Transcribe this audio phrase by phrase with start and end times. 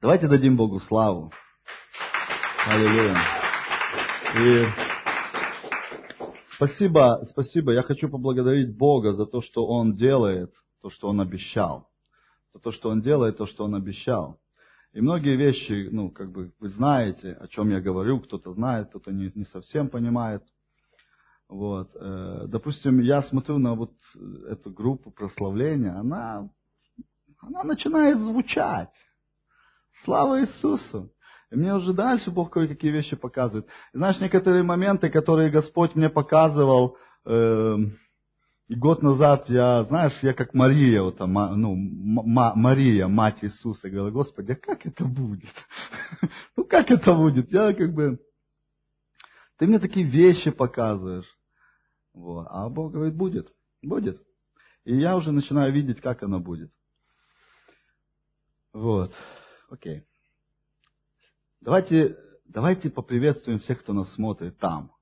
[0.00, 1.32] Давайте дадим Богу славу.
[2.68, 3.16] Аллилуйя.
[4.38, 4.64] И
[6.54, 7.72] спасибо, спасибо.
[7.72, 11.90] Я хочу поблагодарить Бога за то, что Он делает, то, что Он обещал.
[12.54, 14.38] За то, что Он делает, то, что Он обещал.
[14.92, 19.10] И многие вещи, ну, как бы вы знаете, о чем я говорю, кто-то знает, кто-то
[19.10, 20.44] не, не совсем понимает.
[21.48, 21.90] Вот.
[21.96, 23.94] Э, допустим, я смотрю на вот
[24.48, 26.48] эту группу прославления, она,
[27.40, 28.92] она начинает звучать.
[30.04, 31.12] Слава Иисусу!
[31.50, 33.66] И мне уже дальше Бог кое-какие вещи показывает.
[33.94, 37.76] И знаешь, некоторые моменты, которые Господь мне показывал, э,
[38.68, 44.52] год назад я, знаешь, я как Мария, вот там, ну, Мария, мать Иисуса, говорила, Господи,
[44.52, 45.54] а как это будет?
[46.56, 47.50] ну, как это будет?
[47.50, 48.18] Я как бы,
[49.56, 51.28] ты мне такие вещи показываешь.
[52.12, 52.46] Вот.
[52.50, 53.48] А Бог говорит, будет,
[53.82, 54.20] будет.
[54.84, 56.70] И я уже начинаю видеть, как оно будет.
[58.72, 59.16] Вот.
[59.70, 60.02] Окей.
[61.60, 64.92] Давайте, давайте поприветствуем всех, кто нас смотрит там.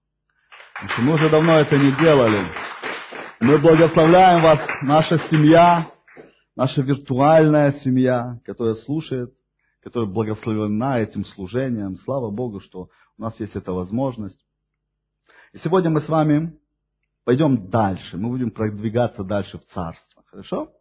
[0.99, 2.47] Мы уже давно это не делали.
[3.41, 5.91] Мы благословляем вас, наша семья,
[6.57, 9.33] наша виртуальная семья, которая слушает,
[9.83, 11.97] которая благословена этим служением.
[11.97, 14.39] Слава Богу, что у нас есть эта возможность.
[15.53, 16.59] И сегодня мы с вами
[17.25, 18.17] пойдем дальше.
[18.17, 20.25] Мы будем продвигаться дальше в Царство.
[20.27, 20.73] Хорошо?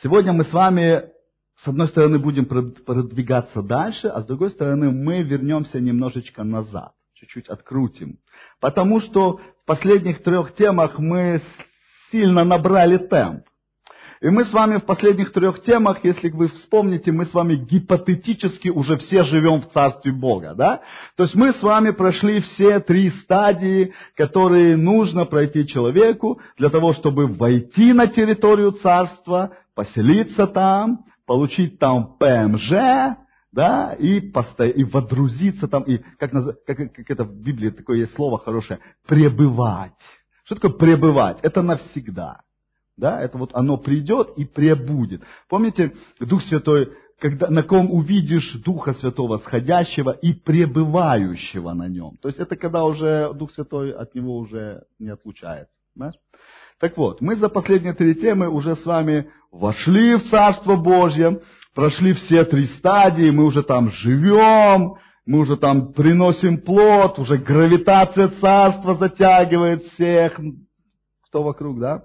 [0.00, 1.19] Сегодня мы с вами
[1.62, 7.48] с одной стороны, будем продвигаться дальше, а с другой стороны, мы вернемся немножечко назад, чуть-чуть
[7.48, 8.18] открутим.
[8.60, 11.42] Потому что в последних трех темах мы
[12.10, 13.44] сильно набрали темп.
[14.22, 18.68] И мы с вами в последних трех темах, если вы вспомните, мы с вами гипотетически
[18.68, 20.82] уже все живем в Царстве Бога, да?
[21.16, 26.92] То есть мы с вами прошли все три стадии, которые нужно пройти человеку для того,
[26.92, 32.72] чтобы войти на территорию Царства, поселиться там, получить там ПМЖ,
[33.52, 34.64] да, и, посто...
[34.64, 36.56] и водрузиться там, и как, наз...
[36.66, 39.92] как, как это в Библии такое есть слово хорошее, пребывать.
[40.42, 41.38] Что такое пребывать?
[41.42, 42.40] Это навсегда.
[42.96, 45.22] Да, это вот оно придет и пребудет.
[45.48, 52.16] Помните, Дух Святой, когда, на ком увидишь Духа Святого сходящего и пребывающего на нем.
[52.20, 55.72] То есть это когда уже Дух Святой от него уже не отлучается.
[55.94, 56.16] Понимаешь?
[56.80, 61.42] Так вот, мы за последние три темы уже с вами вошли в Царство Божье,
[61.74, 64.94] прошли все три стадии, мы уже там живем,
[65.26, 70.40] мы уже там приносим плод, уже гравитация Царства затягивает всех,
[71.26, 72.04] кто вокруг, да?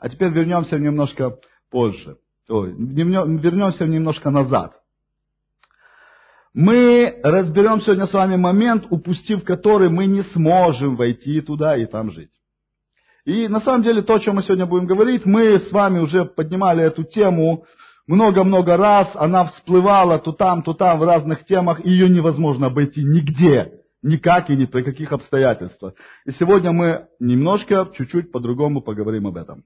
[0.00, 1.36] А теперь вернемся немножко
[1.70, 2.16] позже.
[2.48, 4.72] Ой, вернемся немножко назад.
[6.54, 12.10] Мы разберем сегодня с вами момент, упустив который мы не сможем войти туда и там
[12.10, 12.30] жить.
[13.28, 16.24] И на самом деле то, о чем мы сегодня будем говорить, мы с вами уже
[16.24, 17.66] поднимали эту тему
[18.06, 23.04] много-много раз, она всплывала то там, то там в разных темах, и ее невозможно обойти
[23.04, 25.92] нигде, никак и ни при каких обстоятельствах.
[26.24, 29.62] И сегодня мы немножко, чуть-чуть по-другому поговорим об этом.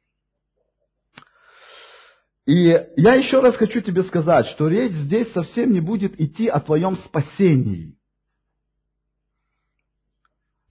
[2.46, 6.58] И я еще раз хочу тебе сказать, что речь здесь совсем не будет идти о
[6.58, 7.96] твоем спасении.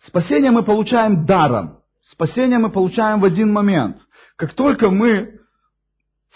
[0.01, 1.80] Спасение мы получаем даром.
[2.03, 3.97] Спасение мы получаем в один момент.
[4.35, 5.39] Как только мы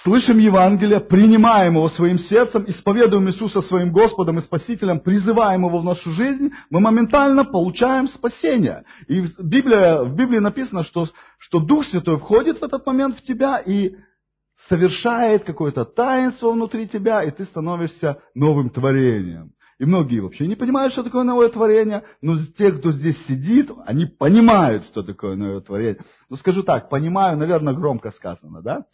[0.04, 5.84] слышим Евангелие, принимаем его своим сердцем, исповедуем Иисуса своим Господом и Спасителем, призываем его в
[5.84, 8.84] нашу жизнь, мы моментально получаем спасение.
[9.08, 11.08] И в Библии, в Библии написано, что,
[11.40, 13.96] что Дух Святой входит в этот момент в тебя и
[14.68, 19.52] совершает какое-то таинство внутри тебя, и ты становишься новым творением.
[19.78, 24.06] И многие вообще не понимают, что такое новое творение, но те, кто здесь сидит, они
[24.06, 25.98] понимают, что такое новое творение.
[26.30, 28.86] Ну, скажу так, понимаю, наверное, громко сказано, да?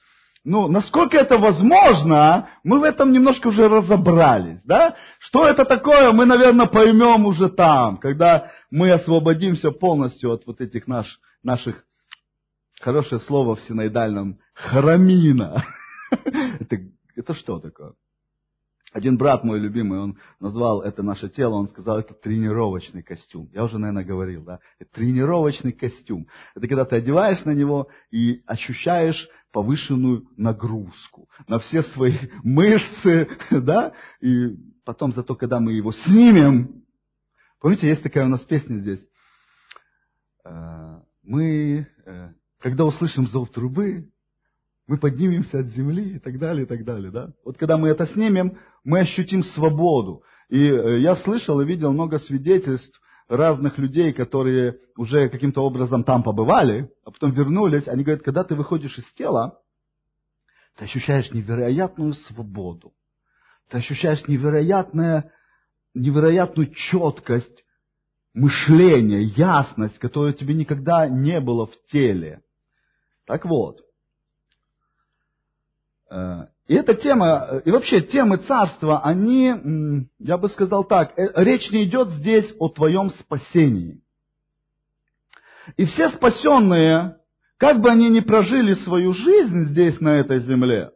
[0.44, 4.96] Ну, насколько это возможно, мы в этом немножко уже разобрались, да?
[5.20, 10.88] Что это такое, мы, наверное, поймем уже там, когда мы освободимся полностью от вот этих
[10.88, 11.86] наш, наших,
[12.80, 15.64] хорошее слово в синоидальном, храмина.
[16.60, 16.78] Это,
[17.16, 17.94] это что такое?
[18.92, 23.50] Один брат мой любимый, он назвал это наше тело, он сказал, это тренировочный костюм.
[23.54, 24.60] Я уже, наверное, говорил, да?
[24.80, 26.28] Это тренировочный костюм.
[26.56, 33.94] Это когда ты одеваешь на него и ощущаешь повышенную нагрузку на все свои мышцы, да?
[34.20, 36.84] И потом зато, когда мы его снимем,
[37.62, 39.06] помните, есть такая у нас песня здесь,
[40.44, 44.10] э, мы, э, когда услышим зов трубы,
[44.88, 47.32] мы поднимемся от земли и так далее, и так далее, да?
[47.46, 50.24] Вот когда мы это снимем, мы ощутим свободу.
[50.50, 53.00] И э, я слышал и видел много свидетельств
[53.30, 57.88] разных людей, которые уже каким-то образом там побывали, а потом вернулись.
[57.88, 59.60] Они говорят, когда ты выходишь из тела,
[60.76, 62.94] ты ощущаешь невероятную свободу.
[63.70, 65.32] Ты ощущаешь невероятное,
[65.94, 67.64] невероятную четкость
[68.34, 72.42] мышления, ясность, которая тебе никогда не было в теле.
[73.26, 73.80] Так вот,
[76.68, 81.84] и эта тема, и вообще темы царства, они, я бы сказал так, э, речь не
[81.84, 84.02] идет здесь о твоем спасении.
[85.78, 87.18] И все спасенные,
[87.58, 90.92] как бы они ни прожили свою жизнь здесь, на этой земле,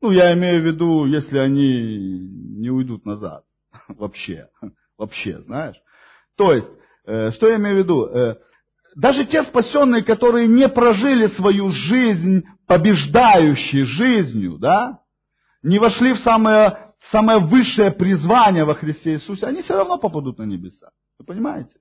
[0.00, 2.18] ну, я имею в виду, если они
[2.58, 3.44] не уйдут назад,
[3.88, 4.48] вообще,
[4.98, 5.76] вообще, знаешь.
[6.36, 6.68] То есть,
[7.06, 8.06] э, что я имею в виду?
[8.06, 8.36] Э,
[8.96, 15.00] даже те спасенные, которые не прожили свою жизнь побеждающей жизнью, да,
[15.60, 20.44] не вошли в самое, самое высшее призвание во Христе Иисусе, они все равно попадут на
[20.44, 20.90] небеса.
[21.18, 21.74] Вы понимаете?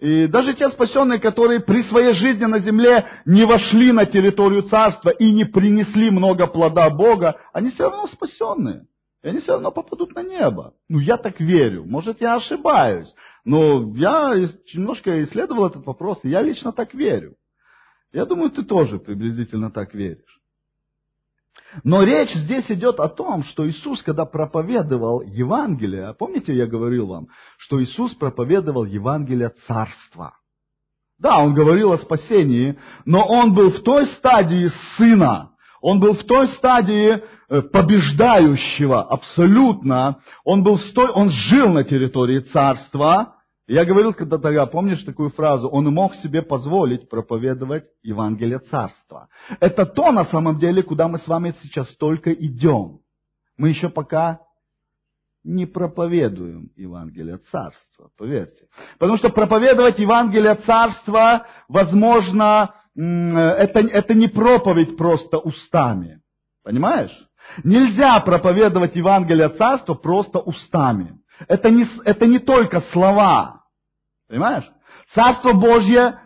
[0.00, 5.10] И даже те спасенные, которые при своей жизни на земле не вошли на территорию царства
[5.10, 8.86] и не принесли много плода Бога, они все равно спасенные.
[9.22, 10.72] И они все равно попадут на небо.
[10.88, 11.84] Ну, я так верю.
[11.84, 13.14] Может, я ошибаюсь.
[13.44, 14.34] Но я
[14.74, 17.36] немножко исследовал этот вопрос, и я лично так верю.
[18.12, 20.40] Я думаю, ты тоже приблизительно так веришь.
[21.84, 27.06] Но речь здесь идет о том, что Иисус, когда проповедовал Евангелие, а помните, я говорил
[27.06, 27.28] вам,
[27.58, 30.34] что Иисус проповедовал Евангелие Царства.
[31.18, 36.24] Да, Он говорил о спасении, но Он был в той стадии Сына, Он был в
[36.24, 43.36] той стадии э, побеждающего абсолютно, Он, был в той, он жил на территории Царства,
[43.72, 49.28] я говорил когда тогда, помнишь такую фразу, он мог себе позволить проповедовать Евангелие Царства.
[49.60, 52.98] Это то, на самом деле, куда мы с вами сейчас только идем.
[53.56, 54.40] Мы еще пока
[55.44, 58.66] не проповедуем Евангелие Царства, поверьте.
[58.98, 66.20] Потому что проповедовать Евангелие Царства, возможно, это, это не проповедь просто устами.
[66.64, 67.16] Понимаешь?
[67.62, 71.20] Нельзя проповедовать Евангелие Царства просто устами.
[71.46, 73.59] Это не, это не только слова.
[74.30, 74.64] Понимаешь?
[75.12, 76.20] Царство Божье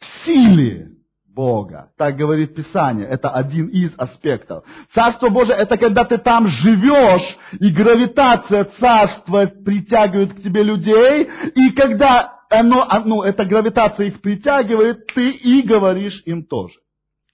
[0.00, 0.92] в силе
[1.28, 1.90] Бога.
[1.98, 3.06] Так говорит Писание.
[3.06, 4.64] Это один из аспектов.
[4.94, 11.70] Царство Божье это когда ты там живешь, и гравитация царства притягивает к тебе людей, и
[11.72, 16.76] когда оно, ну, эта гравитация их притягивает, ты и говоришь им тоже.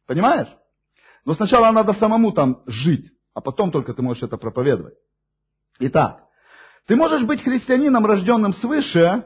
[0.08, 0.48] Понимаешь?
[1.24, 4.94] Но сначала надо самому там жить, а потом только ты можешь это проповедовать.
[5.78, 6.24] Итак,
[6.88, 9.24] ты можешь быть христианином, рожденным свыше,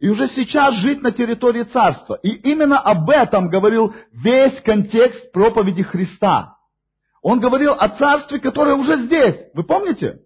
[0.00, 2.18] и уже сейчас жить на территории царства.
[2.22, 6.56] И именно об этом говорил весь контекст проповеди Христа.
[7.22, 9.36] Он говорил о царстве, которое уже здесь.
[9.52, 10.20] Вы помните?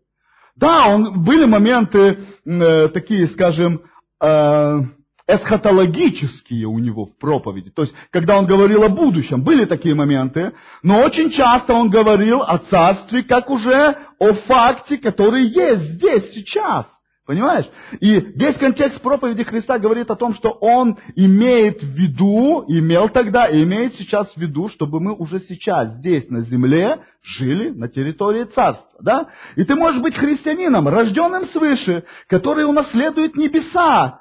[0.56, 3.82] Да, он, были моменты э, такие, скажем,
[4.20, 4.80] э,
[5.26, 7.70] эсхатологические у него в проповеди.
[7.70, 10.52] То есть, когда он говорил о будущем, были такие моменты,
[10.84, 16.86] но очень часто он говорил о царстве, как уже о факте, который есть здесь, сейчас.
[17.26, 17.64] Понимаешь?
[18.00, 23.46] И весь контекст проповеди Христа говорит о том, что Он имеет в виду, имел тогда
[23.46, 28.44] и имеет сейчас в виду, чтобы мы уже сейчас здесь на земле жили на территории
[28.44, 28.98] царства.
[29.00, 29.28] Да?
[29.56, 34.20] И ты можешь быть христианином, рожденным свыше, который унаследует небеса.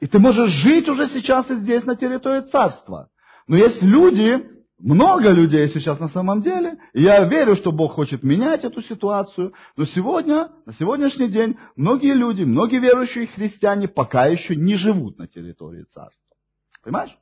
[0.00, 3.08] И ты можешь жить уже сейчас и здесь на территории царства.
[3.46, 4.44] Но есть люди,
[4.78, 9.54] много людей сейчас на самом деле, и я верю, что Бог хочет менять эту ситуацию,
[9.76, 15.28] но сегодня, на сегодняшний день, многие люди, многие верующие христиане пока еще не живут на
[15.28, 16.36] территории царства.
[16.82, 17.16] Понимаешь?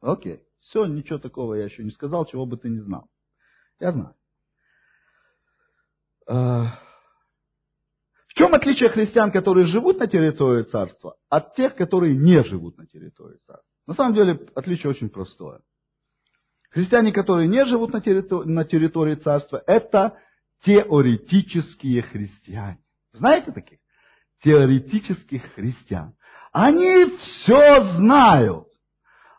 [0.00, 0.40] Окей.
[0.58, 3.08] Все, ничего такого я еще не сказал, чего бы ты не знал.
[3.78, 4.14] Я знаю.
[6.26, 6.78] А,
[8.28, 12.86] в чем отличие христиан, которые живут на территории царства, от тех, которые не живут на
[12.86, 13.68] территории царства?
[13.86, 15.60] На самом деле отличие очень простое.
[16.74, 20.18] Христиане, которые не живут на территории, на территории царства, это
[20.64, 22.80] теоретические христиане.
[23.12, 23.78] Знаете таких?
[24.42, 26.14] Теоретических христиан.
[26.52, 28.66] Они все знают.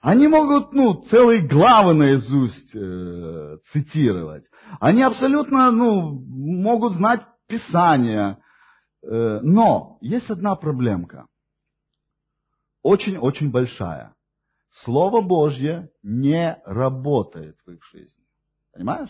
[0.01, 4.45] Они могут, ну, целые главы наизусть э, цитировать.
[4.79, 8.37] Они абсолютно, ну, могут знать Писание.
[9.03, 11.27] Э, но есть одна проблемка.
[12.81, 14.15] Очень-очень большая.
[14.83, 18.23] Слово Божье не работает в их жизни.
[18.73, 19.09] Понимаешь?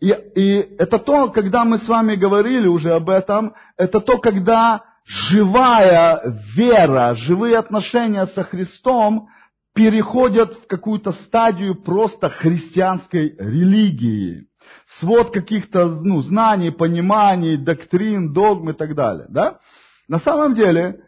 [0.00, 4.82] И, и это то, когда мы с вами говорили уже об этом, это то, когда
[5.04, 6.20] живая
[6.54, 9.28] вера, живые отношения со Христом
[9.74, 14.46] переходят в какую-то стадию просто христианской религии.
[14.98, 19.26] Свод каких-то ну, знаний, пониманий, доктрин, догм и так далее.
[19.28, 19.58] Да?
[20.08, 21.00] На самом деле,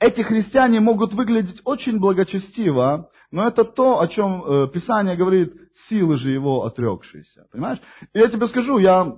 [0.00, 5.54] эти христиане могут выглядеть очень благочестиво, но это то, о чем э, Писание говорит,
[5.88, 7.46] силы же его отрекшиеся.
[7.52, 7.78] Понимаешь?
[8.12, 9.16] И я тебе скажу, я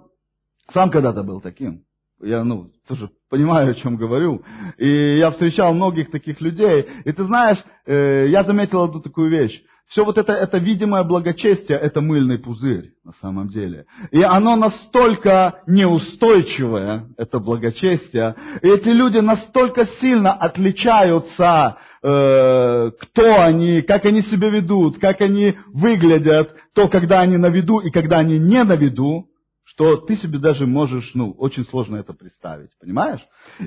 [0.72, 1.84] Сам когда-то был таким.
[2.20, 4.44] Я, ну, тоже понимаю, о чем говорю.
[4.78, 6.86] И я встречал многих таких людей.
[7.04, 9.62] И ты знаешь, э, я заметил одну такую вещь.
[9.88, 13.84] Все вот это, это видимое благочестие, это мыльный пузырь на самом деле.
[14.10, 18.34] И оно настолько неустойчивое, это благочестие.
[18.62, 25.56] И эти люди настолько сильно отличаются, э, кто они, как они себя ведут, как они
[25.66, 29.28] выглядят, то, когда они на виду и когда они не на виду,
[29.64, 33.20] что ты себе даже можешь, ну, очень сложно это представить, понимаешь?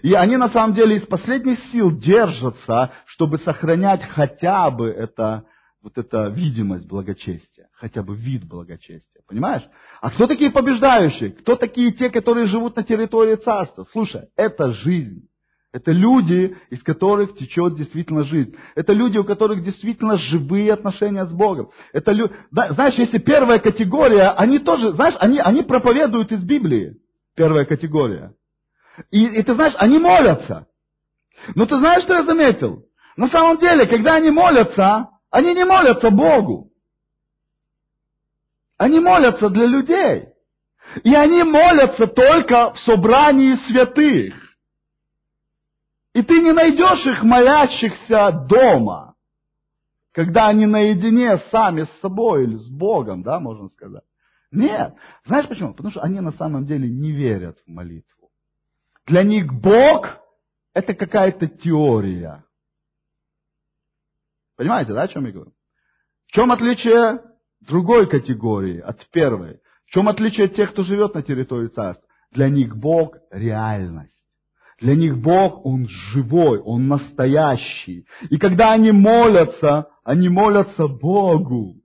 [0.04, 5.46] И они на самом деле из последних сил держатся, чтобы сохранять хотя бы это
[5.86, 9.62] вот эта видимость благочестия, хотя бы вид благочестия, понимаешь?
[10.02, 11.30] А кто такие побеждающие?
[11.30, 13.86] Кто такие те, которые живут на территории царства?
[13.92, 15.30] Слушай, это жизнь.
[15.72, 18.56] Это люди, из которых течет действительно жизнь.
[18.74, 21.70] Это люди, у которых действительно живые отношения с Богом.
[21.94, 22.32] Это лю...
[22.50, 26.96] да, знаешь, если первая категория, они тоже, знаешь, они, они проповедуют из Библии.
[27.36, 28.34] Первая категория.
[29.12, 30.66] И, и ты знаешь, они молятся.
[31.54, 32.86] Но ты знаешь, что я заметил?
[33.18, 36.72] На самом деле, когда они молятся, они не молятся Богу.
[38.78, 40.30] Они молятся для людей.
[41.04, 44.34] И они молятся только в собрании святых.
[46.14, 49.16] И ты не найдешь их молящихся дома,
[50.14, 54.06] когда они наедине сами с собой или с Богом, да, можно сказать.
[54.52, 54.94] Нет.
[55.26, 55.74] Знаешь почему?
[55.74, 58.30] Потому что они на самом деле не верят в молитву.
[59.06, 60.18] Для них Бог–
[60.74, 62.45] это какая-то теория.
[64.58, 65.52] Понимаете, да, о чем я говорю?
[66.28, 67.22] В чем отличие
[67.62, 69.60] другой категории от первой?
[69.88, 72.08] В чем отличие тех, кто живет на территории царства?
[72.32, 74.16] Для них Бог– реальность.
[74.80, 78.06] Для них Бог, Он живой, Он настоящий.
[78.30, 81.76] И когда они молятся, они молятся Богу.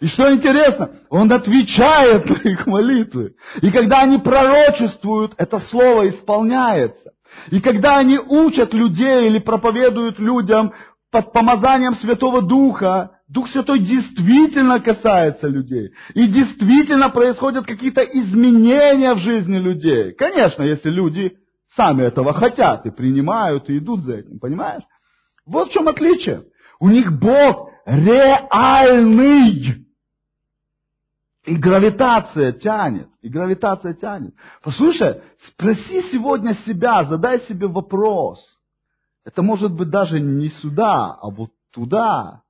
[0.00, 3.34] И что интересно, Он отвечает на их молитвы.
[3.60, 7.12] И когда они пророчествуют, это слово исполняется.
[7.50, 10.72] И когда они учат людей или проповедуют людям
[11.10, 15.92] под помазанием Святого Духа, Дух Святой действительно касается людей.
[16.14, 20.12] И действительно происходят какие-то изменения в жизни людей.
[20.12, 21.36] Конечно, если люди
[21.74, 24.82] сами этого хотят и принимают, и идут за этим, понимаешь?
[25.46, 26.44] Вот в чем отличие.
[26.78, 29.86] У них Бог реальный.
[31.46, 34.34] И гравитация тянет, и гравитация тянет.
[34.62, 38.38] Послушай, спроси сегодня себя, задай себе вопрос–
[39.30, 42.42] это может быть даже не сюда, а вот туда.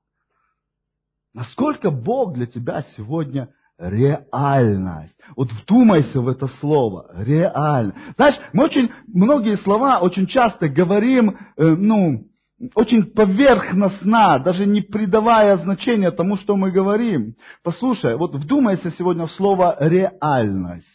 [1.31, 5.15] Насколько Бог для тебя сегодня реальность.
[5.35, 7.11] Вот вдумайся в это слово.
[7.13, 7.95] Реально.
[8.15, 12.27] Знаешь, мы очень многие слова очень часто говорим, э, ну,
[12.73, 17.35] очень поверхностно, даже не придавая значения тому, что мы говорим.
[17.63, 20.87] Послушай, вот вдумайся сегодня в слово реальность.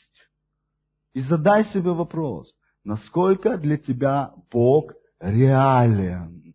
[1.15, 2.53] И задай себе вопрос,
[2.85, 6.55] насколько для тебя Бог реален,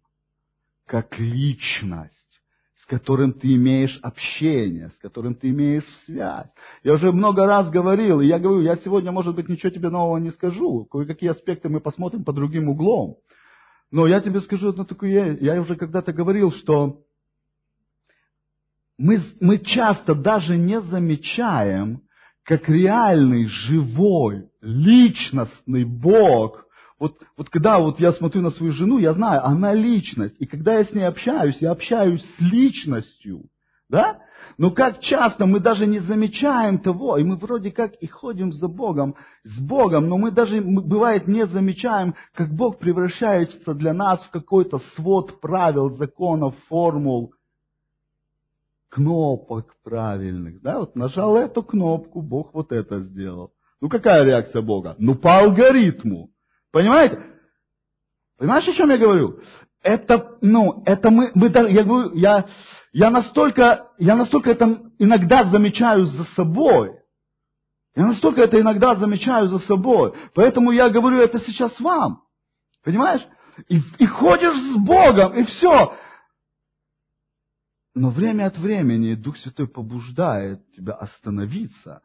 [0.85, 2.41] как личность,
[2.75, 6.49] с которым ты имеешь общение, с которым ты имеешь связь.
[6.83, 10.17] Я уже много раз говорил, и я говорю, я сегодня, может быть, ничего тебе нового
[10.17, 13.17] не скажу, кое-какие аспекты мы посмотрим по другим углом.
[13.91, 17.01] Но я тебе скажу одну такую, я уже когда-то говорил, что
[18.97, 22.01] мы, мы часто даже не замечаем,
[22.43, 26.65] как реальный, живой, личностный Бог
[27.01, 30.35] вот, вот когда вот я смотрю на свою жену, я знаю, она личность.
[30.37, 33.45] И когда я с ней общаюсь, я общаюсь с личностью.
[33.89, 34.19] Да?
[34.59, 38.67] Но как часто мы даже не замечаем того, и мы вроде как и ходим за
[38.67, 44.29] Богом, с Богом, но мы даже, бывает, не замечаем, как Бог превращается для нас в
[44.29, 47.33] какой-то свод правил, законов, формул,
[48.89, 50.61] кнопок правильных.
[50.61, 50.81] Да?
[50.81, 53.53] Вот нажал эту кнопку, Бог вот это сделал.
[53.81, 54.93] Ну какая реакция Бога?
[54.99, 56.29] Ну по алгоритму.
[56.71, 57.21] Понимаете?
[58.37, 59.39] Понимаешь, о чем я говорю?
[59.83, 62.47] Это, ну, это мы, мы я говорю, я,
[62.93, 66.99] я настолько, я настолько это иногда замечаю за собой.
[67.95, 70.13] Я настолько это иногда замечаю за собой.
[70.33, 72.23] Поэтому я говорю это сейчас вам.
[72.83, 73.21] Понимаешь?
[73.67, 75.95] И, и ходишь с Богом, и все.
[77.93, 82.01] Но время от времени Дух Святой побуждает тебя остановиться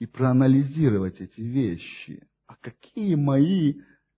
[0.00, 3.74] и проанализировать эти вещи а какие мои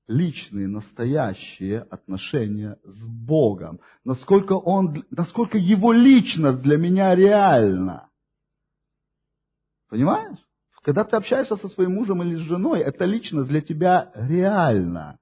[0.08, 8.08] личные, настоящие отношения с Богом, насколько, он, насколько Его личность для меня реальна.
[9.88, 10.38] Понимаешь?
[10.82, 15.18] Когда ты общаешься со своим мужем или с женой, эта личность для тебя реальна.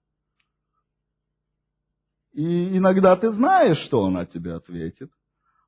[2.33, 5.11] И иногда ты знаешь, что она тебе ответит,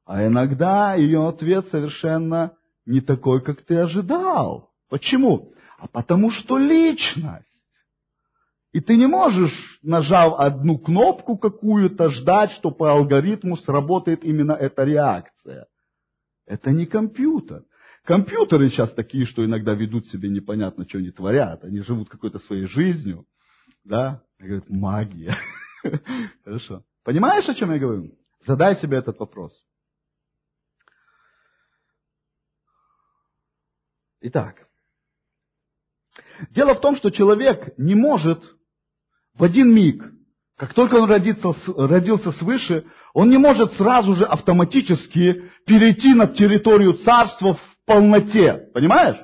[0.05, 4.71] а иногда ее ответ совершенно не такой, как ты ожидал.
[4.89, 5.55] Почему?
[5.79, 7.45] А потому что личность.
[8.73, 14.85] И ты не можешь, нажав одну кнопку какую-то, ждать, что по алгоритму сработает именно эта
[14.85, 15.67] реакция.
[16.47, 17.65] Это не компьютер.
[18.05, 21.65] Компьютеры сейчас такие, что иногда ведут себя непонятно, что они творят.
[21.65, 23.27] Они живут какой-то своей жизнью.
[23.85, 24.23] Да?
[24.39, 25.37] И говорят, магия.
[26.45, 26.85] Хорошо.
[27.03, 28.17] Понимаешь, о чем я говорю?
[28.47, 29.65] Задай себе этот вопрос.
[34.21, 34.66] Итак,
[36.51, 38.43] дело в том, что человек не может
[39.35, 40.03] в один миг,
[40.57, 46.95] как только он родится, родился свыше, он не может сразу же автоматически перейти на территорию
[46.95, 48.69] царства в полноте.
[48.73, 49.17] Понимаешь?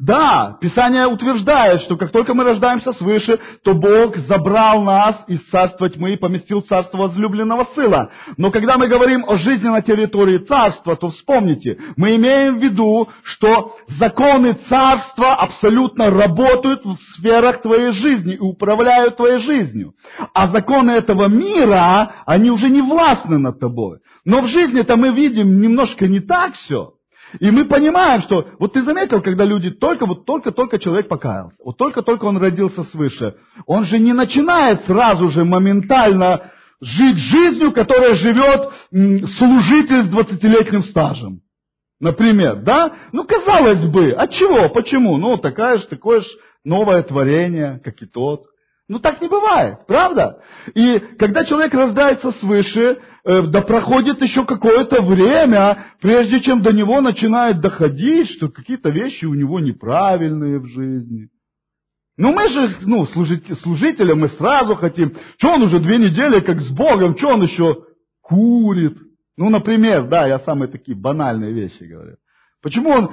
[0.00, 5.88] Да, Писание утверждает, что как только мы рождаемся свыше, то Бог забрал нас из царства
[5.88, 8.10] тьмы и поместил в царство возлюбленного сына.
[8.36, 13.08] Но когда мы говорим о жизни на территории царства, то вспомните, мы имеем в виду,
[13.24, 19.94] что законы царства абсолютно работают в сферах твоей жизни и управляют твоей жизнью.
[20.32, 23.98] А законы этого мира, они уже не властны над тобой.
[24.24, 26.97] Но в жизни-то мы видим немножко не так все.
[27.40, 31.76] И мы понимаем, что, вот ты заметил, когда люди только, вот только-только человек покаялся, вот
[31.76, 33.34] только-только он родился свыше,
[33.66, 41.40] он же не начинает сразу же моментально жить жизнью, которая живет служитель с 20-летним стажем.
[42.00, 42.92] Например, да?
[43.12, 45.16] Ну, казалось бы, от чего, почему?
[45.18, 46.28] Ну, такая же, такое же
[46.64, 48.44] новое творение, как и тот.
[48.88, 50.40] Ну так не бывает, правда?
[50.74, 57.02] И когда человек рождается свыше, э, да проходит еще какое-то время, прежде чем до него
[57.02, 61.28] начинает доходить, что какие-то вещи у него неправильные в жизни.
[62.16, 65.12] Ну мы же, ну, служители, служителя мы сразу хотим.
[65.36, 67.84] Что он уже две недели как с Богом, что он еще
[68.22, 68.96] курит?
[69.36, 72.16] Ну, например, да, я самые такие банальные вещи говорю.
[72.62, 73.10] Почему он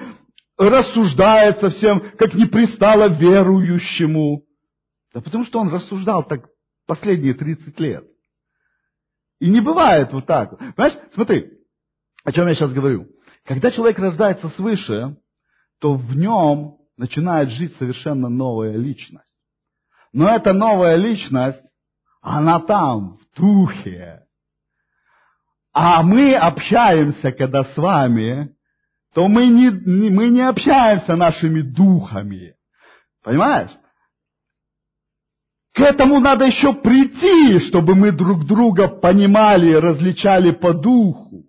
[0.57, 4.41] рассуждает совсем, как не пристало верующему?
[5.15, 6.45] Да потому что он рассуждал так
[6.85, 8.05] последние 30 лет.
[9.39, 10.57] И не бывает вот так.
[10.75, 11.51] Понимаешь, смотри,
[12.25, 13.07] о чем я сейчас говорю.
[13.45, 15.15] Когда человек рождается свыше,
[15.79, 19.33] то в нем начинает жить совершенно новая личность.
[20.11, 21.63] Но эта новая личность,
[22.21, 24.25] она там, в духе.
[25.71, 28.53] А мы общаемся, когда с вами,
[29.13, 32.55] то мы не, мы не общаемся нашими духами.
[33.23, 33.71] Понимаешь?
[35.75, 41.43] К этому надо еще прийти, чтобы мы друг друга понимали, различали по духу.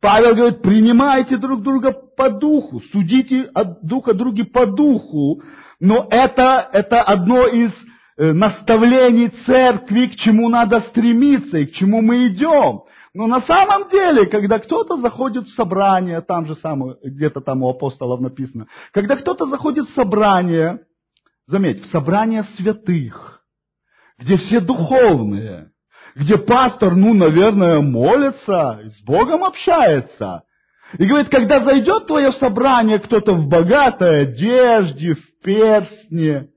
[0.00, 5.42] Павел говорит, принимайте друг друга по духу, судите от духа други по духу.
[5.80, 7.70] Но это, это одно из
[8.16, 12.84] э, наставлений церкви, к чему надо стремиться и к чему мы идем.
[13.12, 17.68] Но на самом деле, когда кто-то заходит в собрание, там же самое, где-то там у
[17.68, 20.80] апостолов написано, когда кто-то заходит в собрание,
[21.46, 23.31] заметь, в собрание святых,
[24.18, 25.70] где все духовные,
[26.14, 30.42] где пастор, ну, наверное, молится, с Богом общается.
[30.98, 36.48] И говорит, когда зайдет твое собрание кто-то в богатой одежде, в перстне,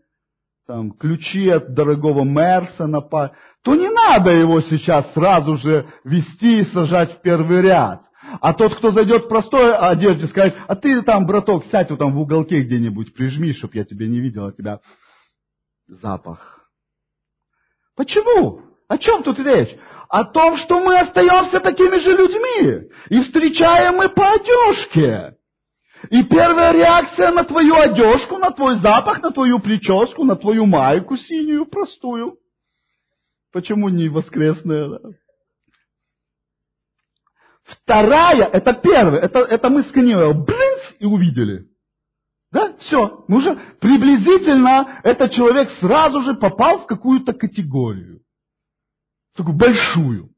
[0.68, 3.32] там, ключи от дорогого Мерса на па,
[3.63, 8.02] то не надо его сейчас сразу же вести и сажать в первый ряд.
[8.41, 12.13] А тот, кто зайдет в простой одежде, скажет, а ты там, браток, сядь вот там
[12.13, 14.80] в уголке где-нибудь, прижми, чтоб я тебя не видел, а тебя
[15.88, 16.55] запах
[17.95, 18.62] Почему?
[18.88, 19.75] О чем тут речь?
[20.10, 22.89] О том, что мы остаемся такими же людьми.
[23.10, 25.36] И встречаем мы по одежке.
[26.10, 31.17] И первая реакция на твою одежку, на твой запах, на твою прическу, на твою майку
[31.17, 32.38] синюю, простую.
[33.51, 34.89] Почему не воскресная?
[34.89, 34.99] Да?
[37.63, 41.65] Вторая, это первая, это, это мы сканировали, блинц, и увидели.
[42.56, 43.26] Да, все.
[43.28, 48.22] Мы уже приблизительно этот человек сразу же попал в какую-то категорию.
[49.36, 50.30] Такую большую.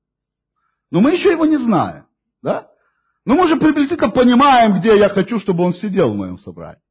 [0.89, 2.07] Но мы еще его не знаем.
[2.41, 2.69] Да?
[3.23, 6.81] Но мы уже приблизительно понимаем, где я хочу, чтобы он сидел в моем собрании.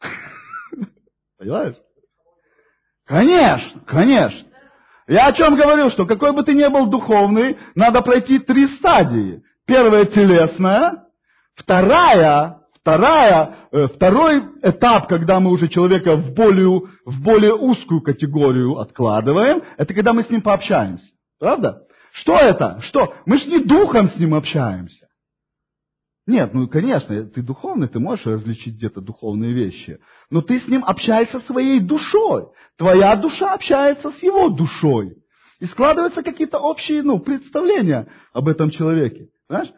[1.38, 1.76] Понимаешь?
[3.04, 4.48] Конечно, конечно.
[5.06, 9.42] Я о чем говорю, что какой бы ты ни был духовный, надо пройти три стадии.
[9.66, 11.04] Первая телесная,
[11.54, 18.78] вторая Вторая, э, второй этап, когда мы уже человека в более, в более узкую категорию
[18.78, 21.04] откладываем, это когда мы с ним пообщаемся.
[21.40, 21.82] Правда?
[22.12, 22.78] Что это?
[22.82, 23.12] Что?
[23.26, 25.08] Мы же не духом с ним общаемся.
[26.28, 29.98] Нет, ну конечно, ты духовный, ты можешь различить где-то духовные вещи.
[30.30, 32.44] Но ты с ним общаешься своей душой.
[32.78, 35.16] Твоя душа общается с его душой.
[35.58, 39.26] И складываются какие-то общие ну, представления об этом человеке.
[39.48, 39.72] Знаешь?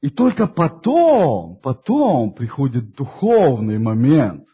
[0.00, 4.48] И только потом, потом приходит духовный момент,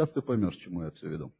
[0.00, 1.30] Сейчас ты поймешь, к чему я все веду.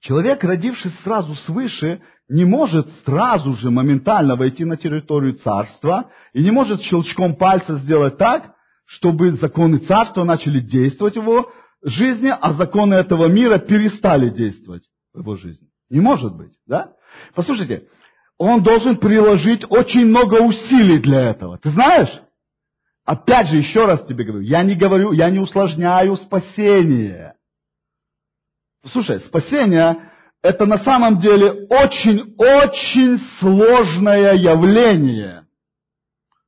[0.00, 6.50] Человек, родившись сразу свыше, не может сразу же моментально войти на территорию царства и не
[6.50, 11.50] может щелчком пальца сделать так, чтобы законы царства начали действовать в его
[11.82, 15.68] жизни, а законы этого мира перестали действовать в его жизни.
[15.88, 16.92] Не может быть, да?
[17.34, 17.88] Послушайте,
[18.38, 21.58] он должен приложить очень много усилий для этого.
[21.58, 22.10] Ты знаешь?
[23.04, 27.34] Опять же, еще раз тебе говорю, я не говорю, я не усложняю спасение.
[28.92, 30.10] Слушай, спасение
[30.42, 35.46] это на самом деле очень-очень сложное явление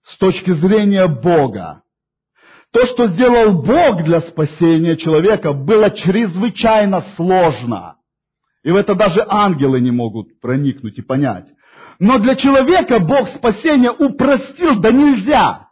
[0.04, 1.82] с точки зрения Бога.
[2.72, 7.96] То, что сделал Бог для спасения человека, было чрезвычайно сложно.
[8.64, 11.48] И в это даже ангелы не могут проникнуть и понять.
[11.98, 15.68] Но для человека Бог спасения упростил, да нельзя.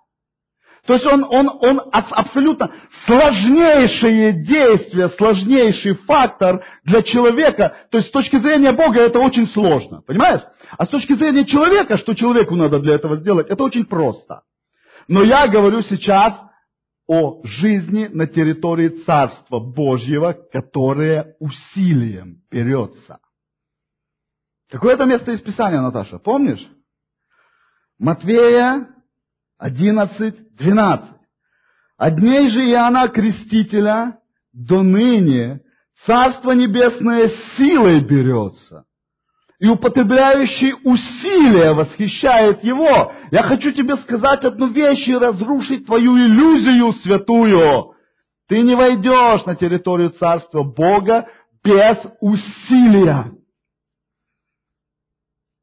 [0.86, 2.70] То есть он, он, он абсолютно
[3.06, 7.76] сложнейшее действие, сложнейший фактор для человека.
[7.90, 10.02] То есть с точки зрения Бога это очень сложно.
[10.06, 10.40] Понимаешь?
[10.76, 14.42] А с точки зрения человека, что человеку надо для этого сделать, это очень просто.
[15.06, 16.34] Но я говорю сейчас
[17.12, 23.18] о жизни на территории Царства Божьего, которое усилием берется.
[24.70, 26.20] Какое это место из Писания, Наташа?
[26.20, 26.64] Помнишь?
[27.98, 28.86] Матвея
[29.58, 31.10] 11, 12.
[31.96, 34.20] От дней же Иоанна Крестителя
[34.52, 35.62] до ныне
[36.06, 38.84] Царство Небесное силой берется,
[39.60, 43.12] и употребляющий усилия восхищает его.
[43.30, 47.94] Я хочу тебе сказать одну вещь и разрушить твою иллюзию святую.
[48.48, 51.28] Ты не войдешь на территорию Царства Бога
[51.62, 53.32] без усилия.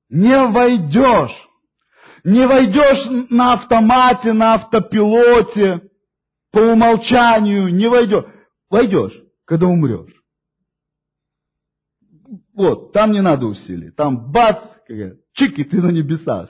[0.10, 1.48] Не войдешь
[2.28, 5.82] не войдешь на автомате, на автопилоте,
[6.52, 8.26] по умолчанию, не войдешь.
[8.70, 9.14] Войдешь,
[9.46, 10.17] когда умрешь.
[12.58, 13.91] Вот, там не надо усилий.
[13.91, 14.58] Там бац,
[15.34, 16.50] чик, и ты на небесах.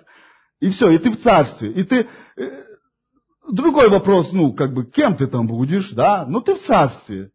[0.62, 1.70] И все, и ты в царстве.
[1.74, 2.08] И ты...
[2.38, 2.64] Э,
[3.52, 6.26] другой вопрос, ну, как бы, кем ты там будешь, да?
[6.26, 7.32] Ну, ты в царстве.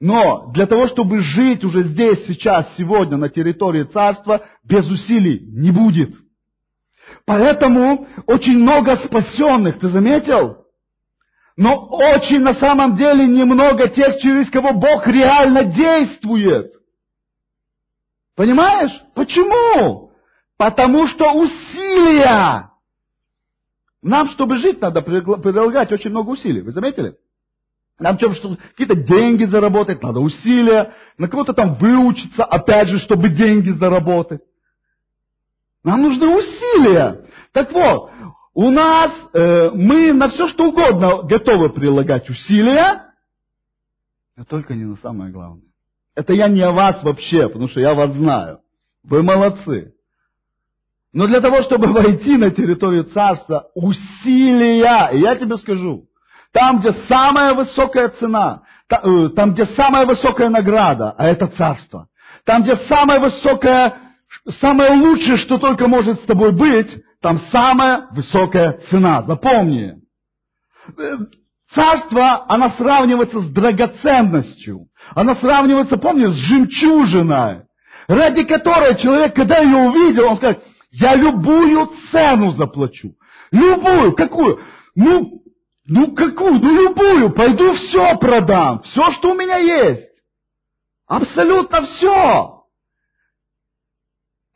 [0.00, 5.70] Но для того, чтобы жить уже здесь, сейчас, сегодня на территории царства, без усилий не
[5.70, 6.16] будет.
[7.24, 10.56] Поэтому очень много спасенных, ты заметил?
[11.56, 16.72] Но очень на самом деле немного тех, через кого Бог реально действует.
[18.34, 18.92] Понимаешь?
[19.14, 20.12] Почему?
[20.56, 22.70] Потому что усилия.
[24.02, 26.60] Нам, чтобы жить, надо прилагать очень много усилий.
[26.60, 27.16] Вы заметили?
[27.98, 30.92] Нам чем что какие-то деньги заработать, надо усилия.
[31.18, 34.40] На кого-то там выучиться, опять же, чтобы деньги заработать.
[35.84, 37.26] Нам нужны усилия.
[37.52, 38.10] Так вот,
[38.54, 43.12] у нас э, мы на все что угодно готовы прилагать усилия,
[44.36, 45.71] но только не на самое главное.
[46.14, 48.60] Это я не о вас вообще, потому что я вас знаю.
[49.02, 49.94] Вы молодцы.
[51.12, 56.04] Но для того, чтобы войти на территорию царства, усилия, и я тебе скажу,
[56.52, 62.08] там, где самая высокая цена, э, там, где самая высокая награда, а это царство,
[62.44, 63.96] там, где самая высокая
[64.60, 69.22] самое лучшее, что только может с тобой быть, там самая высокая цена.
[69.22, 69.94] Запомни.
[71.74, 74.88] Царство, оно сравнивается с драгоценностью.
[75.14, 77.62] Оно сравнивается, помнишь, с жемчужиной,
[78.08, 83.14] ради которой человек, когда ее увидел, он скажет, я любую цену заплачу.
[83.50, 84.12] Любую.
[84.12, 84.60] Какую?
[84.94, 85.42] Ну,
[85.86, 86.54] ну какую?
[86.54, 87.30] Ну любую.
[87.30, 88.82] Пойду все продам.
[88.82, 90.10] Все, что у меня есть.
[91.06, 92.64] Абсолютно все.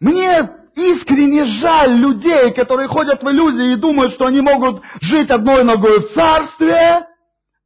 [0.00, 5.64] Мне искренне жаль людей, которые ходят в иллюзии и думают, что они могут жить одной
[5.64, 7.06] ногой в царстве,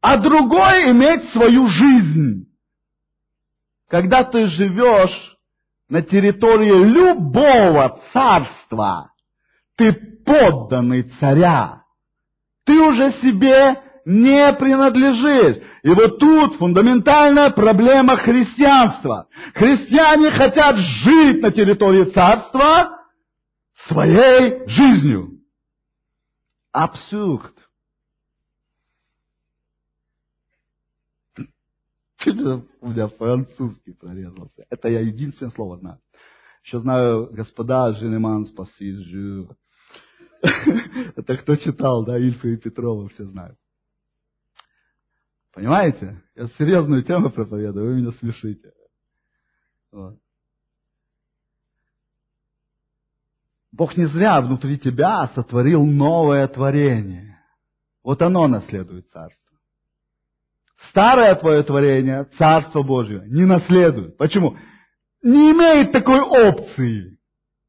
[0.01, 2.47] а другой иметь свою жизнь.
[3.89, 5.37] Когда ты живешь
[5.89, 9.11] на территории любого царства,
[9.77, 9.93] ты
[10.25, 11.83] подданный царя.
[12.65, 15.57] Ты уже себе не принадлежишь.
[15.83, 19.27] И вот тут фундаментальная проблема христианства.
[19.55, 23.00] Христиане хотят жить на территории царства
[23.89, 25.41] своей жизнью.
[26.73, 27.55] Абсурд.
[32.27, 34.67] У меня французский прорезался.
[34.69, 35.99] Это я единственное слово знаю.
[36.63, 38.93] Еще знаю, господа Женеман спаси
[41.17, 43.59] Это кто читал, да, Ильфа и Петрова, все знают.
[45.53, 46.23] Понимаете?
[46.35, 48.73] Я серьезную тему проповедую, вы меня смешите.
[49.91, 50.19] Вот.
[53.73, 57.39] Бог не зря внутри тебя сотворил новое творение.
[58.03, 59.59] Вот оно наследует царство.
[60.89, 64.17] старое твое творение, Царство Божье, не наследует.
[64.17, 64.57] Почему?
[65.23, 67.19] Не имеет такой опции.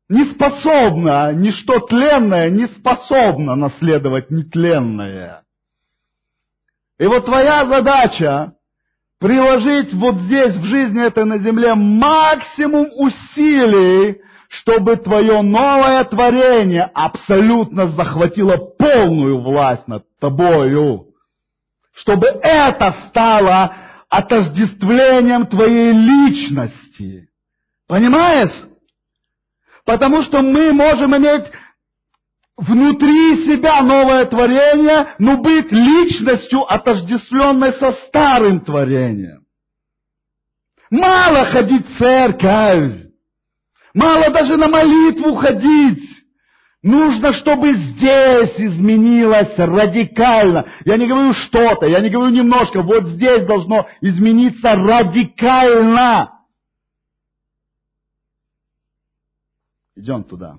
[0.08, 5.44] Не способна, ничто тленное не способно наследовать нетленное.
[6.98, 8.54] И вот твоя задача
[9.20, 17.88] приложить вот здесь, в жизни этой на земле, максимум усилий, чтобы твое новое творение абсолютно
[17.88, 21.06] захватило полную власть над тобою.
[21.94, 23.74] Чтобы это стало
[24.10, 27.30] отождествлением твоей личности.
[27.88, 28.52] Понимаешь?
[29.86, 31.46] Потому что мы можем иметь
[32.58, 39.46] внутри себя новое творение, но быть личностью, отождествленной со старым творением.
[40.90, 43.11] Мало ходить в церковь.
[43.94, 46.22] Мало даже на молитву ходить.
[46.82, 50.66] Нужно, чтобы здесь изменилось радикально.
[50.84, 52.82] Я не говорю что-то, я не говорю немножко.
[52.82, 56.32] Вот здесь должно измениться радикально.
[59.96, 60.58] Идем туда.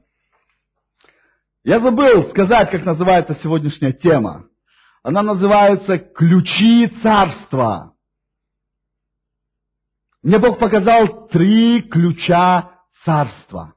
[1.64, 4.46] Я забыл сказать, как называется сегодняшняя тема.
[5.02, 7.94] Она называется «Ключи царства».
[10.22, 12.71] Мне Бог показал три ключа
[13.04, 13.74] царства.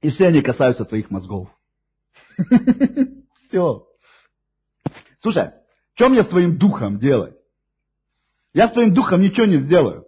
[0.00, 1.48] И все они касаются твоих мозгов.
[3.48, 3.86] Все.
[5.20, 5.50] Слушай,
[5.94, 7.34] что мне с твоим духом делать?
[8.54, 10.06] Я с твоим духом ничего не сделаю.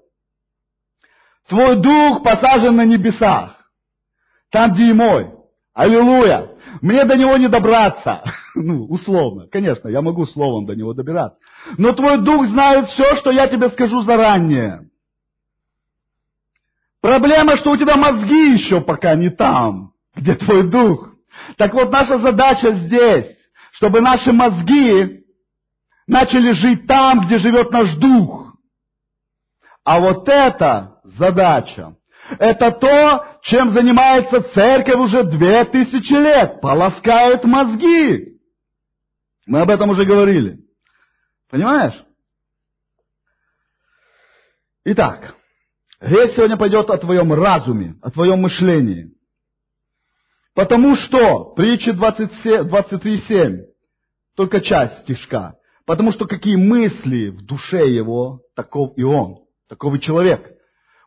[1.49, 3.57] Твой дух посажен на небесах.
[4.51, 5.33] Там, где и мой.
[5.75, 6.57] Аллилуйя.
[6.81, 8.23] Мне до него не добраться.
[8.57, 9.47] Ну, условно.
[9.47, 11.39] Конечно, я могу словом до него добираться.
[11.79, 14.90] Но твой дух знает все, что я тебе скажу заранее.
[17.01, 21.09] Проблема, что у тебя мозги еще пока не там, где твой дух.
[21.57, 23.27] Так вот, наша задача здесь,
[23.73, 25.25] чтобы наши мозги
[26.07, 28.55] начали жить там, где живет наш дух.
[29.85, 31.97] А вот это задача.
[32.39, 36.61] Это то, чем занимается церковь уже две тысячи лет.
[36.61, 38.39] Полоскает мозги.
[39.47, 40.59] Мы об этом уже говорили.
[41.51, 41.95] Понимаешь?
[44.85, 45.35] Итак,
[46.01, 49.13] речь сегодня пойдет о твоем разуме, о твоем мышлении.
[50.55, 53.67] Потому что, притча 23.7,
[54.37, 55.57] только часть стишка.
[55.87, 60.51] Потому что какие мысли в душе его, таков и он, таков и человек.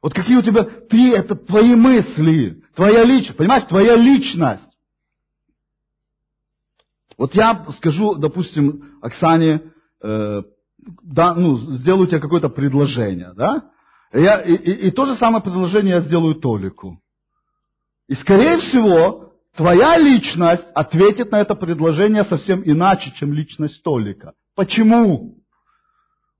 [0.02, 4.64] Вот какие у тебя, ты, это твои мысли, твоя личность, понимаешь, твоя личность.
[7.18, 9.62] Вот я скажу, допустим, Оксане,
[10.02, 10.42] э,
[11.04, 13.70] да, ну, сделаю тебе какое-то предложение, да?
[14.14, 17.00] Я, и, и, и то же самое предложение я сделаю Толику.
[18.08, 24.34] И, скорее всего, твоя личность ответит на это предложение совсем иначе, чем личность Толика.
[24.56, 25.40] Почему?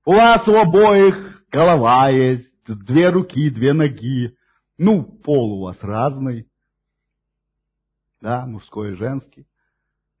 [0.06, 4.36] У вас у обоих голова есть, две руки, две ноги.
[4.78, 6.46] Ну, пол у вас разный.
[8.20, 9.46] Да, мужской и женский.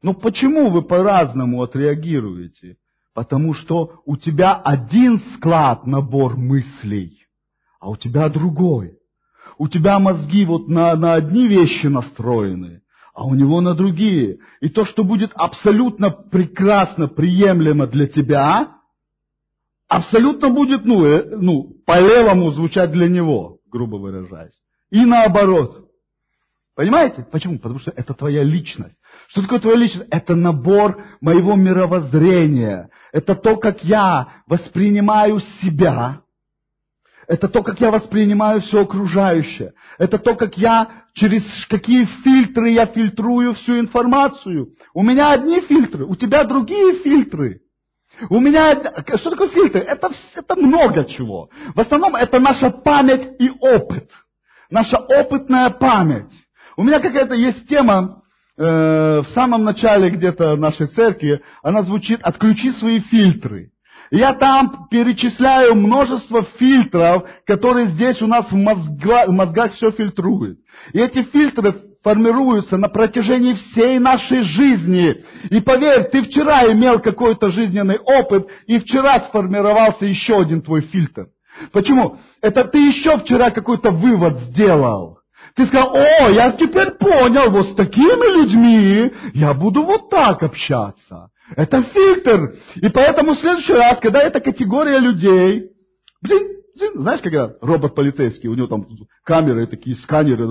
[0.02, 2.76] Ну почему вы по-разному отреагируете?
[3.14, 7.23] Потому что у тебя один склад, набор мыслей,
[7.84, 8.96] а у тебя другой.
[9.58, 12.80] У тебя мозги вот на, на одни вещи настроены,
[13.12, 14.38] а у него на другие.
[14.62, 18.78] И то, что будет абсолютно прекрасно приемлемо для тебя,
[19.86, 24.58] абсолютно будет, ну, э, ну, по-левому звучать для него, грубо выражаясь.
[24.90, 25.86] И наоборот.
[26.74, 27.26] Понимаете?
[27.30, 27.58] Почему?
[27.58, 28.96] Потому что это твоя личность.
[29.28, 30.08] Что такое твоя личность?
[30.10, 32.88] Это набор моего мировоззрения.
[33.12, 36.23] Это то, как я воспринимаю себя.
[37.26, 39.72] Это то, как я воспринимаю все окружающее.
[39.98, 44.68] Это то, как я, через какие фильтры я фильтрую всю информацию.
[44.92, 47.60] У меня одни фильтры, у тебя другие фильтры.
[48.30, 48.74] У меня,
[49.16, 49.78] что такое фильтр?
[49.78, 51.48] Это, это много чего.
[51.74, 54.10] В основном это наша память и опыт.
[54.70, 56.32] Наша опытная память.
[56.76, 58.22] У меня какая-то есть тема
[58.56, 58.62] э,
[59.20, 63.70] в самом начале где-то нашей церкви, она звучит «отключи свои фильтры».
[64.14, 70.58] Я там перечисляю множество фильтров, которые здесь у нас в, мозга, в мозгах все фильтруют.
[70.92, 71.74] И эти фильтры
[72.04, 75.16] формируются на протяжении всей нашей жизни.
[75.50, 81.26] И поверь, ты вчера имел какой-то жизненный опыт, и вчера сформировался еще один твой фильтр.
[81.72, 82.16] Почему?
[82.40, 85.18] Это ты еще вчера какой-то вывод сделал.
[85.56, 91.30] Ты сказал, о, я теперь понял, вот с такими людьми я буду вот так общаться.
[91.56, 92.54] Это фильтр.
[92.76, 95.70] И поэтому в следующий раз, когда эта категория людей,
[96.22, 96.54] блин,
[96.94, 98.86] знаешь, когда робот полицейский, у него там
[99.24, 100.48] камеры такие, сканеры,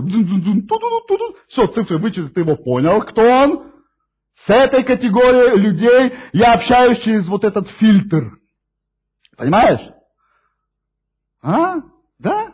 [1.47, 3.73] все, цифры вычислят, ты его понял, кто он?
[4.45, 8.38] С этой категорией людей я общаюсь через вот этот фильтр.
[9.38, 9.82] Понимаешь?
[11.41, 11.75] А?
[12.19, 12.53] Да?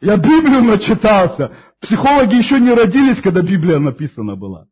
[0.00, 1.52] Я Библию начитался.
[1.80, 4.66] Психологи еще не родились, когда Библия написана была.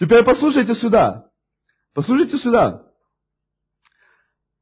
[0.00, 1.26] Теперь послушайте сюда.
[1.94, 2.82] Послушайте сюда.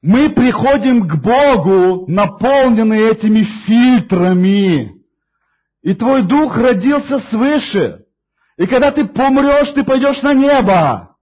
[0.03, 5.01] Мы приходим к Богу, наполненные этими фильтрами.
[5.83, 8.05] И твой дух родился свыше.
[8.57, 11.17] И когда ты помрешь, ты пойдешь на небо.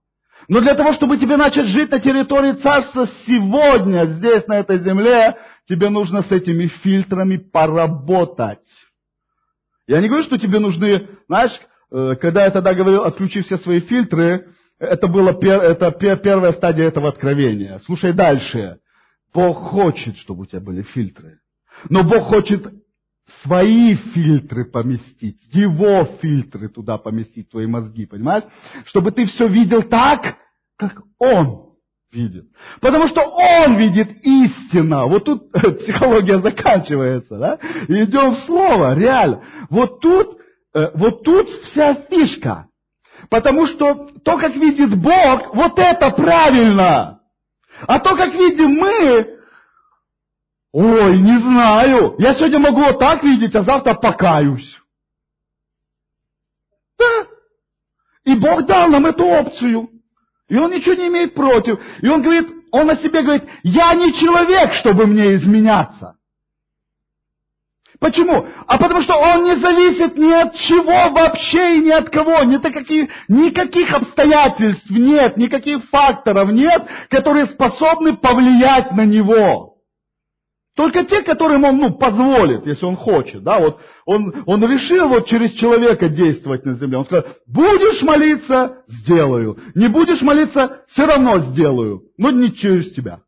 [0.49, 5.37] Но для того, чтобы тебе начать жить на территории царства сегодня, здесь, на этой земле,
[5.67, 8.67] тебе нужно с этими фильтрами поработать.
[9.87, 11.53] Я не говорю, что тебе нужны, знаешь,
[11.91, 17.79] когда я тогда говорил, отключи все свои фильтры, это была это первая стадия этого откровения.
[17.85, 18.79] Слушай дальше.
[19.33, 21.41] Бог хочет, чтобы у тебя были фильтры.
[21.89, 22.67] Но Бог хочет
[23.43, 28.45] свои фильтры поместить, его фильтры туда поместить, твои мозги, понимаешь?
[28.85, 30.37] Чтобы ты все видел так,
[30.77, 31.67] как он
[32.13, 32.47] видит.
[32.81, 35.07] Потому что он видит истина.
[35.07, 37.59] Вот тут психология заканчивается, да?
[37.89, 39.43] Идем в слово, реально.
[39.71, 40.43] Вот тут, э,
[40.95, 42.69] вот тут вся фишка.
[43.31, 47.21] Потому что то, как видит Бог, вот это правильно.
[47.87, 49.39] А то, как видим мы,
[50.73, 52.17] ой, не знаю.
[52.19, 54.79] Я сегодня могу вот так видеть, а завтра покаюсь.
[56.99, 57.27] Да.
[58.25, 59.89] И Бог дал нам эту опцию.
[60.49, 61.81] И он ничего не имеет против.
[62.01, 66.17] И он говорит, он о себе говорит, я не человек, чтобы мне изменяться.
[68.01, 68.47] Почему?
[68.67, 72.43] А потому что он не зависит ни от чего вообще и ни от кого.
[72.45, 79.77] Ни таких, никаких обстоятельств нет, никаких факторов нет, которые способны повлиять на него.
[80.77, 83.43] Только те, которым он ну, позволит, если он хочет.
[83.43, 83.61] Да?
[83.61, 86.99] Вот он, он решил вот через человека действовать на земле.
[86.99, 89.59] Он сказал, будешь молиться, сделаю.
[89.75, 92.03] Не будешь молиться, все равно сделаю.
[92.19, 93.21] Но не через тебя.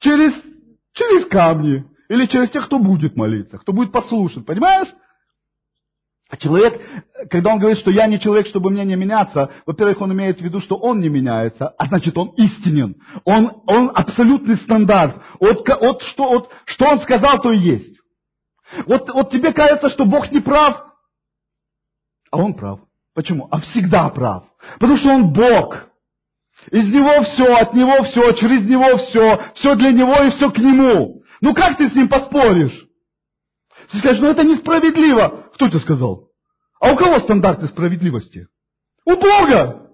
[0.00, 0.34] Через,
[0.92, 1.84] через камни.
[2.12, 4.44] Или через тех, кто будет молиться, кто будет послушать.
[4.44, 4.88] Понимаешь?
[6.28, 6.78] А человек,
[7.30, 10.42] когда он говорит, что я не человек, чтобы мне не меняться, во-первых, он имеет в
[10.42, 12.96] виду, что он не меняется, а значит, он истинен.
[13.24, 15.22] Он, он абсолютный стандарт.
[15.40, 17.98] Вот, вот, что, вот, что он сказал, то и есть.
[18.84, 20.84] Вот, вот тебе кажется, что Бог не прав,
[22.30, 22.80] а он прав.
[23.14, 23.48] Почему?
[23.50, 24.44] А всегда прав.
[24.78, 25.86] Потому что он Бог.
[26.70, 30.58] Из него все, от него все, через него все, все для него и все к
[30.58, 31.21] нему.
[31.42, 32.86] Ну как ты с ним поспоришь?
[33.90, 35.50] Ты скажешь, ну это несправедливо.
[35.54, 36.28] Кто это сказал?
[36.80, 38.46] А у кого стандарты справедливости?
[39.04, 39.90] У Бога.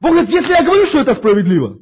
[0.00, 1.78] Бог говорит, если я говорю, что это справедливо,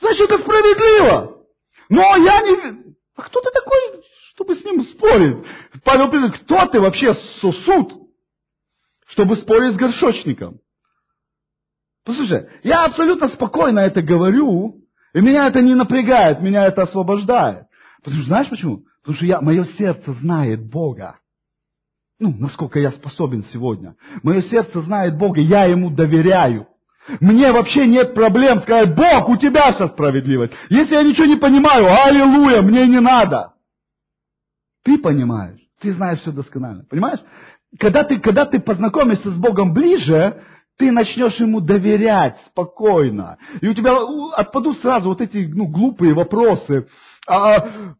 [0.00, 1.44] значит это справедливо.
[1.88, 2.94] Но я не...
[3.16, 5.38] А кто ты такой, чтобы с ним спорить?
[5.82, 7.92] Павел говорит, кто ты вообще сосуд,
[9.06, 10.60] чтобы спорить с горшочником?
[12.04, 14.82] Послушай, я абсолютно спокойно это говорю,
[15.14, 17.67] и меня это не напрягает, меня это освобождает.
[18.02, 18.84] Потому что знаешь почему?
[19.00, 21.18] Потому что я, мое сердце знает Бога.
[22.20, 23.94] Ну, насколько я способен сегодня.
[24.22, 26.66] Мое сердце знает Бога, я Ему доверяю.
[27.20, 30.52] Мне вообще нет проблем сказать, Бог, у тебя вся справедливость.
[30.68, 33.54] Если я ничего не понимаю, аллилуйя, мне не надо.
[34.84, 36.84] Ты понимаешь, ты знаешь все досконально.
[36.84, 37.20] Понимаешь?
[37.78, 40.42] Когда ты, когда ты познакомишься с Богом ближе,
[40.76, 43.36] ты начнешь ему доверять спокойно.
[43.60, 43.98] И у тебя
[44.36, 46.88] отпадут сразу вот эти ну, глупые вопросы.
[47.28, 47.94] А,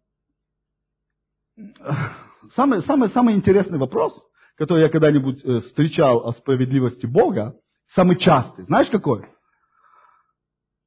[2.54, 4.18] самый, самый, самый интересный вопрос,
[4.56, 7.54] который я когда-нибудь э, встречал о справедливости Бога,
[7.88, 9.26] самый частый, знаешь какой?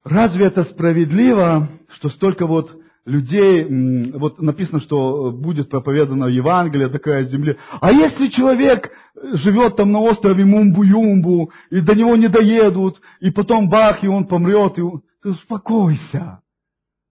[0.03, 2.75] Разве это справедливо, что столько вот
[3.05, 7.57] людей, вот написано, что будет проповедано Евангелие, такая земля.
[7.79, 8.91] А если человек
[9.33, 14.25] живет там на острове Мумбу-Юмбу, и до него не доедут, и потом бах, и он
[14.25, 14.83] помрет, и
[15.23, 16.40] успокойся.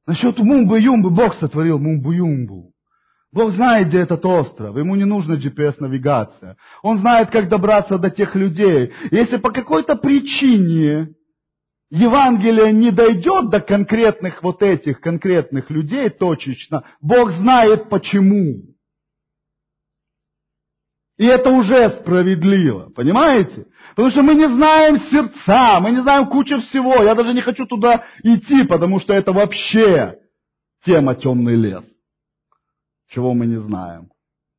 [0.07, 2.71] Насчет Мумбы-Юмбы Бог сотворил Мумбу-Юмбу.
[3.33, 6.57] Бог знает, где этот остров, ему не нужна GPS-навигация.
[6.83, 8.92] Он знает, как добраться до тех людей.
[9.13, 11.15] Если по какой-то причине
[11.90, 18.69] Евангелие не дойдет до конкретных вот этих конкретных людей точечно, Бог знает почему.
[21.21, 23.66] И это уже справедливо, понимаете?
[23.90, 27.02] Потому что мы не знаем сердца, мы не знаем кучу всего.
[27.02, 30.18] Я даже не хочу туда идти, потому что это вообще
[30.83, 31.85] тема темный лес
[33.10, 34.08] чего мы не знаем.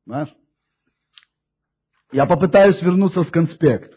[0.06, 0.28] Знаешь?
[2.12, 3.92] Я попытаюсь вернуться в конспект.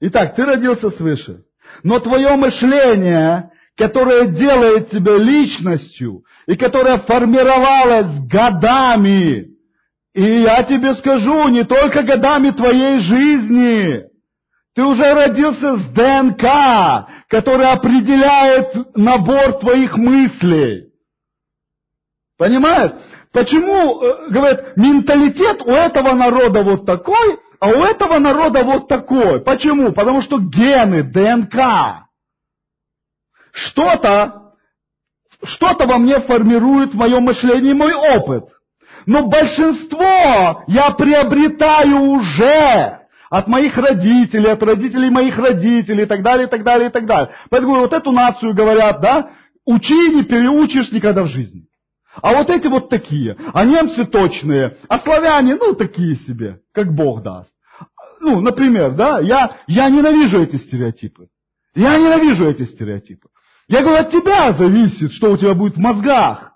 [0.00, 1.44] Итак, ты родился свыше.
[1.82, 9.53] Но твое мышление, которое делает тебя личностью, и которое формировалось годами,
[10.14, 14.04] И я тебе скажу, не только годами твоей жизни.
[14.74, 20.92] Ты уже родился с ДНК, который определяет набор твоих мыслей.
[22.38, 22.92] Понимаешь?
[23.32, 29.40] Почему, э, говорят, менталитет у этого народа вот такой, а у этого народа вот такой?
[29.40, 29.92] Почему?
[29.92, 32.06] Потому что гены, ДНК.
[33.52, 34.52] Что-то,
[35.42, 38.44] что-то во мне формирует мое мышление мой опыт.
[39.06, 43.00] Но большинство я приобретаю уже
[43.30, 47.06] от моих родителей, от родителей моих родителей и так далее, и так далее, и так
[47.06, 47.32] далее.
[47.50, 49.30] Поэтому вот эту нацию говорят, да,
[49.66, 51.64] учи, не переучишь никогда в жизни.
[52.22, 57.22] А вот эти вот такие, а немцы точные, а славяне, ну, такие себе, как Бог
[57.22, 57.50] даст.
[58.20, 61.26] Ну, например, да, я, я ненавижу эти стереотипы.
[61.74, 63.28] Я ненавижу эти стереотипы.
[63.66, 66.53] Я говорю, от тебя зависит, что у тебя будет в мозгах.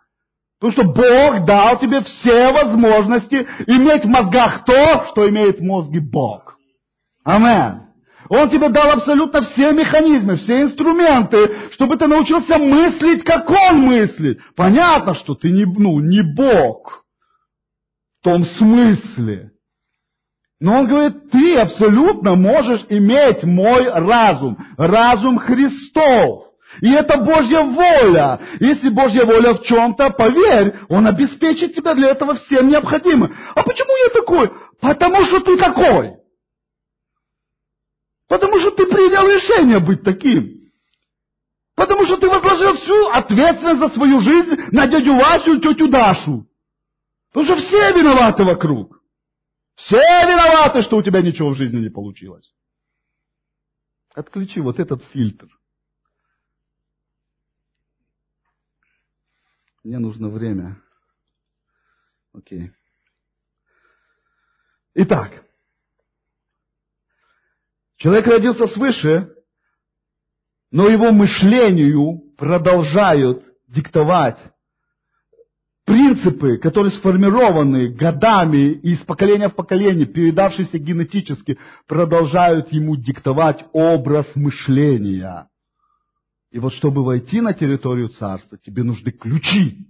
[0.61, 6.01] Потому что Бог дал тебе все возможности иметь в мозгах то, что имеет в мозге
[6.01, 6.57] Бог.
[7.25, 7.89] Амен.
[8.29, 14.41] Он тебе дал абсолютно все механизмы, все инструменты, чтобы ты научился мыслить, как он мыслит.
[14.55, 17.05] Понятно, что ты не, ну, не Бог
[18.21, 19.53] в том смысле.
[20.61, 26.48] Но он говорит, ты абсолютно можешь иметь мой разум, разум Христов.
[26.81, 28.41] И это Божья воля.
[28.61, 33.35] Если Божья воля в чем-то, поверь, Он обеспечит тебя для этого всем необходимым.
[33.55, 34.51] А почему я такой?
[34.81, 36.17] Потому что ты такой.
[38.29, 40.59] Потому что ты принял решение быть таким.
[41.75, 46.47] Потому что ты возложил всю ответственность за свою жизнь на дядю Васю и тетю Дашу.
[47.33, 49.01] Потому что все виноваты вокруг.
[49.77, 52.53] Все виноваты, что у тебя ничего в жизни не получилось.
[54.15, 55.47] Отключи вот этот фильтр.
[59.85, 60.81] Мне нужно время.
[62.33, 62.73] Окей.
[64.95, 65.45] Итак,
[67.97, 69.35] человек родился свыше,
[70.71, 74.39] но его мышлению продолжают диктовать
[75.85, 84.27] принципы, которые сформированы годами и из поколения в поколение, передавшиеся генетически, продолжают ему диктовать образ
[84.35, 85.49] мышления.
[86.51, 89.87] И вот чтобы войти на территорию царства, тебе нужны ключи.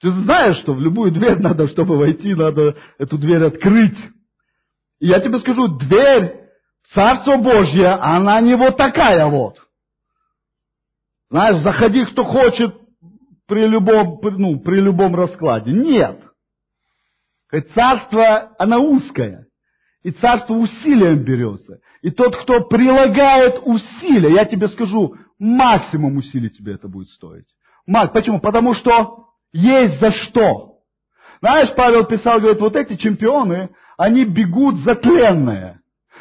[0.00, 3.98] Ты знаешь, что в любую дверь надо, чтобы войти, надо эту дверь открыть.
[5.00, 6.40] И я тебе скажу, дверь
[6.88, 9.58] Царство Божье, она не вот такая вот.
[11.30, 12.74] Знаешь, заходи кто хочет
[13.46, 15.70] при любом, ну, при любом раскладе.
[15.70, 16.20] Нет.
[17.74, 19.46] Царство, она узкое.
[20.02, 21.80] И царство усилием берется.
[22.00, 27.46] И тот, кто прилагает усилия, я тебе скажу, максимум усилий тебе это будет стоить.
[28.12, 28.38] Почему?
[28.38, 30.74] Потому что есть за что.
[31.40, 35.80] Знаешь, Павел писал, говорит, вот эти чемпионы, они бегут за тленное.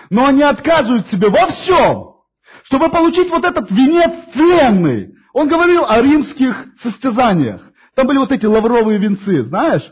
[0.10, 2.16] Но они отказывают себе во всем,
[2.64, 5.14] чтобы получить вот этот венец тленный.
[5.34, 7.62] Он говорил о римских состязаниях.
[7.96, 9.88] Там были вот эти лавровые венцы, знаешь?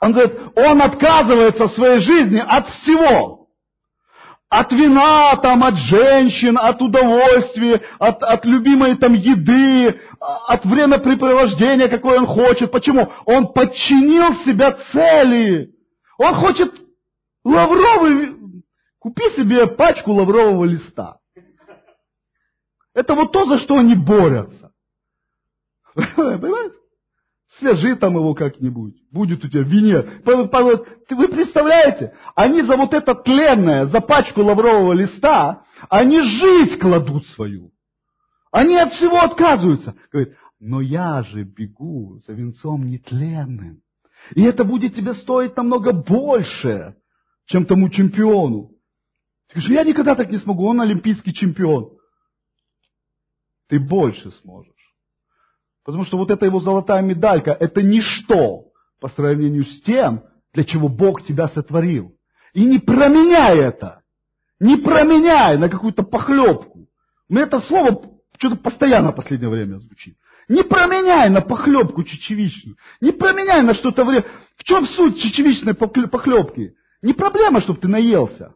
[0.00, 3.41] Он говорит, он отказывается в своей жизни от всего.
[4.52, 12.18] От вина, там, от женщин, от удовольствия, от, от любимой там еды, от времяпрепровождения, какое
[12.18, 12.70] он хочет.
[12.70, 13.10] Почему?
[13.24, 15.70] Он подчинил себя цели.
[16.18, 16.70] Он хочет
[17.42, 18.36] лавровый...
[18.98, 21.16] Купи себе пачку лаврового листа.
[22.94, 24.70] Это вот то, за что они борются.
[25.94, 26.76] Понимаете?
[27.62, 28.96] Свяжи там его как-нибудь.
[29.12, 30.02] Будет у тебя вине.
[30.24, 32.12] Вы представляете?
[32.34, 37.70] Они за вот это тленное, за пачку лаврового листа, они жизнь кладут свою.
[38.50, 39.94] Они от всего отказываются.
[40.10, 43.80] Говорит, но я же бегу за венцом нетленным.
[44.34, 46.96] И это будет тебе стоить намного больше,
[47.46, 48.72] чем тому чемпиону.
[49.48, 51.90] Ты говоришь, я никогда так не смогу, он олимпийский чемпион.
[53.68, 54.71] Ты больше сможешь.
[55.84, 58.66] Потому что вот эта его золотая медалька, это ничто
[59.00, 60.22] по сравнению с тем,
[60.52, 62.14] для чего Бог тебя сотворил.
[62.54, 64.02] И не променяй это.
[64.60, 66.86] Не променяй на какую-то похлебку.
[67.28, 68.00] Мне это слово
[68.38, 70.16] что-то постоянно в последнее время звучит.
[70.48, 72.76] Не променяй на похлебку чечевичную.
[73.00, 74.24] Не променяй на что-то время.
[74.56, 76.74] В чем суть чечевичной похлебки?
[77.00, 78.54] Не проблема, чтобы ты наелся.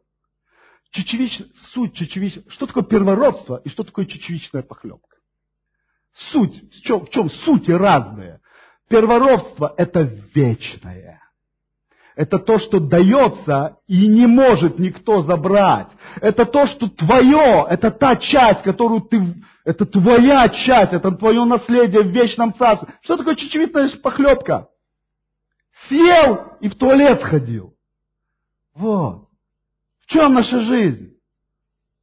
[0.90, 1.40] Чечевич...
[1.72, 2.44] Суть чечевичной...
[2.48, 5.15] Что такое первородство и что такое чечевичная похлебка?
[6.30, 8.40] Суть, в чем, в чем сути разные.
[8.88, 10.02] Первородство– это
[10.34, 11.20] вечное.
[12.14, 15.88] Это то, что дается и не может никто забрать.
[16.22, 22.02] Это то, что твое, это та часть, которую ты, это твоя часть, это твое наследие
[22.02, 22.88] в вечном царстве.
[23.02, 24.68] Что такое чечевитная похлебка?
[25.88, 27.74] съел и в туалет сходил.
[28.74, 29.28] Вот.
[30.00, 31.14] В чем наша жизнь?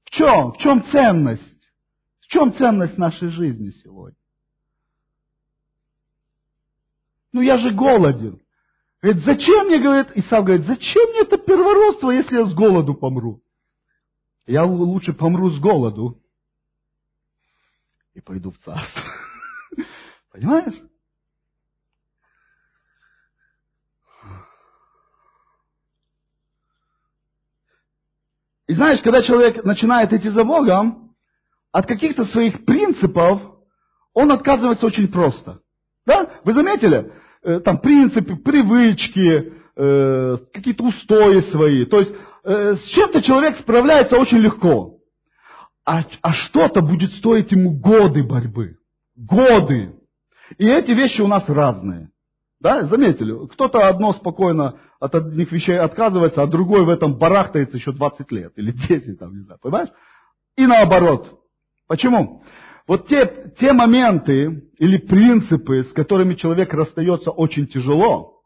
[0.06, 0.52] В чем?
[0.54, 1.53] В чем ценность?
[2.34, 4.18] Чем ценность нашей жизни сегодня?
[7.32, 8.42] Ну я же голоден.
[9.04, 13.44] Говорит, зачем мне, говорит, Исав говорит, зачем мне это первородство, если я с голоду помру?
[14.48, 16.20] Я лучше помру с голоду
[18.16, 19.04] и пойду в царство.
[20.32, 20.82] Понимаешь?
[28.66, 31.03] И знаешь, когда человек начинает идти за Богом,
[31.74, 33.42] от каких-то своих принципов
[34.14, 35.60] он отказывается очень просто.
[36.06, 36.30] Да?
[36.46, 37.12] Вы заметили?
[37.44, 41.86] Э, там принципы, привычки, э, какие-то устои свои.
[41.86, 42.14] То есть
[42.44, 45.00] э, с чем-то человек справляется очень легко.
[45.84, 48.78] А, а что-то будет стоить ему годы борьбы.
[49.16, 49.96] Годы.
[50.58, 52.12] И эти вещи у нас разные.
[52.62, 53.48] Да, заметили?
[53.48, 58.54] Кто-то одно спокойно от одних вещей отказывается, а другой в этом барахтается еще 20 лет
[58.56, 59.90] или 10, там, не знаю, понимаешь?
[60.56, 61.43] И наоборот.
[61.94, 62.42] Почему?
[62.88, 68.42] Вот те, те моменты или принципы, с которыми человек расстается очень тяжело,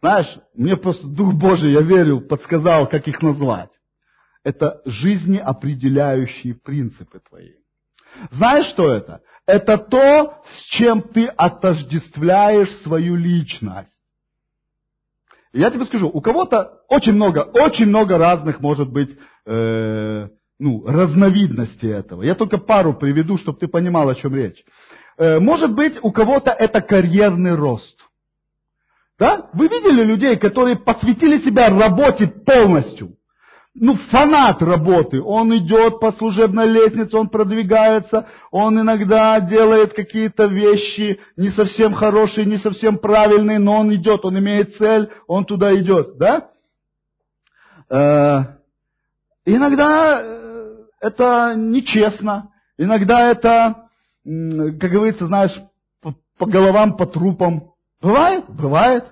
[0.00, 3.70] знаешь, мне просто Дух Божий, я верю, подсказал, как их назвать.
[4.42, 7.52] Это жизнеопределяющие принципы твои.
[8.32, 9.20] Знаешь, что это?
[9.46, 14.02] Это то, с чем ты отождествляешь свою личность.
[15.52, 19.16] Я тебе скажу, у кого-то очень много, очень много разных может быть
[19.46, 20.28] э,
[20.64, 22.22] ну, разновидностей этого.
[22.22, 24.64] Я только пару приведу, чтобы ты понимал, о чем речь.
[25.18, 27.98] Э, может быть, у кого-то это карьерный рост.
[29.18, 29.50] Да?
[29.52, 33.10] Вы видели людей, которые посвятили себя работе полностью?
[33.76, 35.20] ну, фанат работы.
[35.20, 42.46] Он идет по служебной лестнице, он продвигается, он иногда делает какие-то вещи не совсем хорошие,
[42.46, 46.50] не совсем правильные, но он идет, он имеет цель, он туда идет, да?
[47.90, 48.44] Э,
[49.44, 50.43] иногда э,
[51.04, 53.88] это нечестно, иногда это,
[54.24, 55.52] как говорится, знаешь,
[56.00, 57.72] по, головам, по трупам.
[58.00, 58.44] Бывает?
[58.48, 59.04] Бывает.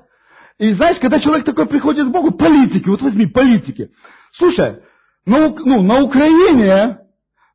[0.58, 3.90] И знаешь, когда человек такой приходит к Богу, политики, вот возьми политики.
[4.32, 4.78] Слушай,
[5.26, 6.98] на, ну, на Украине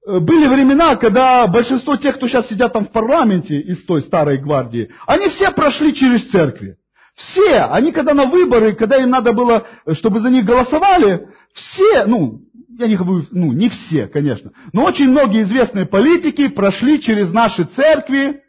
[0.06, 4.38] э, были времена, когда большинство тех, кто сейчас сидят там в парламенте из той старой
[4.38, 6.78] гвардии, они все прошли через церкви.
[7.16, 12.06] Все, они когда на выборы, когда им надо было, э, чтобы за них голосовали, все,
[12.06, 17.32] ну, я не говорю, ну, не все, конечно, но очень многие известные политики прошли через
[17.32, 18.42] наши церкви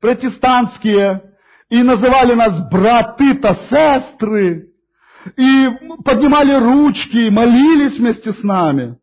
[0.00, 1.22] протестантские
[1.68, 4.68] и называли нас браты-то сестры
[5.36, 5.68] и
[6.04, 8.96] поднимали ручки, молились вместе с нами.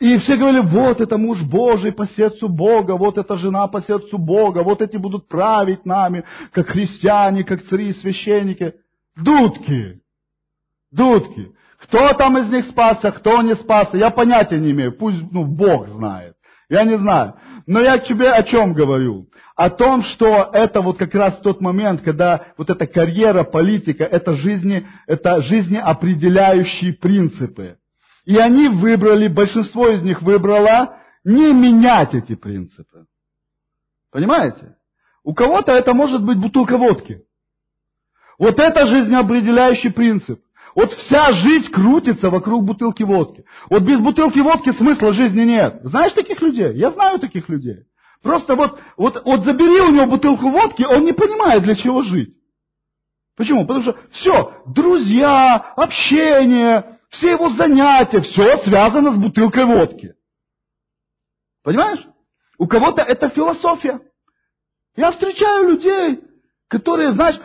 [0.00, 4.18] И все говорили, вот это муж Божий по сердцу Бога, вот эта жена по сердцу
[4.18, 8.74] Бога, вот эти будут править нами, как христиане, как цари и священники.
[9.16, 10.00] Дудки.
[10.90, 11.52] Дудки.
[11.94, 14.98] Кто там из них спасся, кто не спасся, я понятия не имею.
[14.98, 16.34] Пусть ну, Бог знает.
[16.68, 17.34] Я не знаю.
[17.68, 19.28] Но я тебе о чем говорю?
[19.54, 24.34] о том, что это вот как раз тот момент, когда вот эта карьера, политика, это
[24.34, 27.78] жизни, это жизнеопределяющие принципы.
[28.24, 33.06] И они выбрали, большинство из них выбрало не менять эти принципы.
[34.10, 34.74] Понимаете?
[35.22, 37.22] У кого-то это может быть бутылка водки.
[38.40, 40.40] Вот это жизнеопределяющий принцип.
[40.74, 43.44] Вот вся жизнь крутится вокруг бутылки водки.
[43.70, 45.80] Вот без бутылки водки смысла жизни нет.
[45.84, 46.74] Знаешь таких людей?
[46.74, 47.84] Я знаю таких людей.
[48.22, 52.34] Просто вот, вот, вот забери у него бутылку водки, он не понимает, для чего жить.
[53.36, 53.66] Почему?
[53.66, 60.14] Потому что все, друзья, общение, все его занятия, все связано с бутылкой водки.
[61.62, 62.04] Понимаешь?
[62.58, 64.00] У кого-то это философия.
[64.96, 66.20] Я встречаю людей,
[66.68, 67.38] которые, знаешь,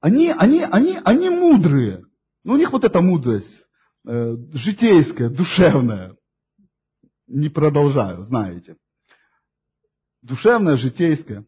[0.00, 2.04] они, они, они, они мудрые.
[2.44, 3.62] Но у них вот эта мудрость
[4.06, 6.16] э, житейская, душевная.
[7.26, 8.76] Не продолжаю, знаете
[10.22, 11.44] душевное, житейское.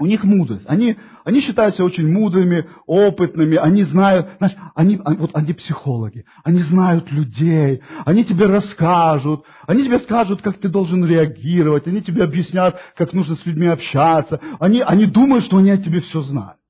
[0.00, 0.64] У них мудрость.
[0.68, 6.62] Они, они считаются очень мудрыми, опытными, они знают, знаешь, они, а, вот они психологи, они
[6.62, 12.78] знают людей, они тебе расскажут, они тебе скажут, как ты должен реагировать, они тебе объяснят,
[12.94, 16.60] как нужно с людьми общаться, они, они думают, что они о тебе все знают.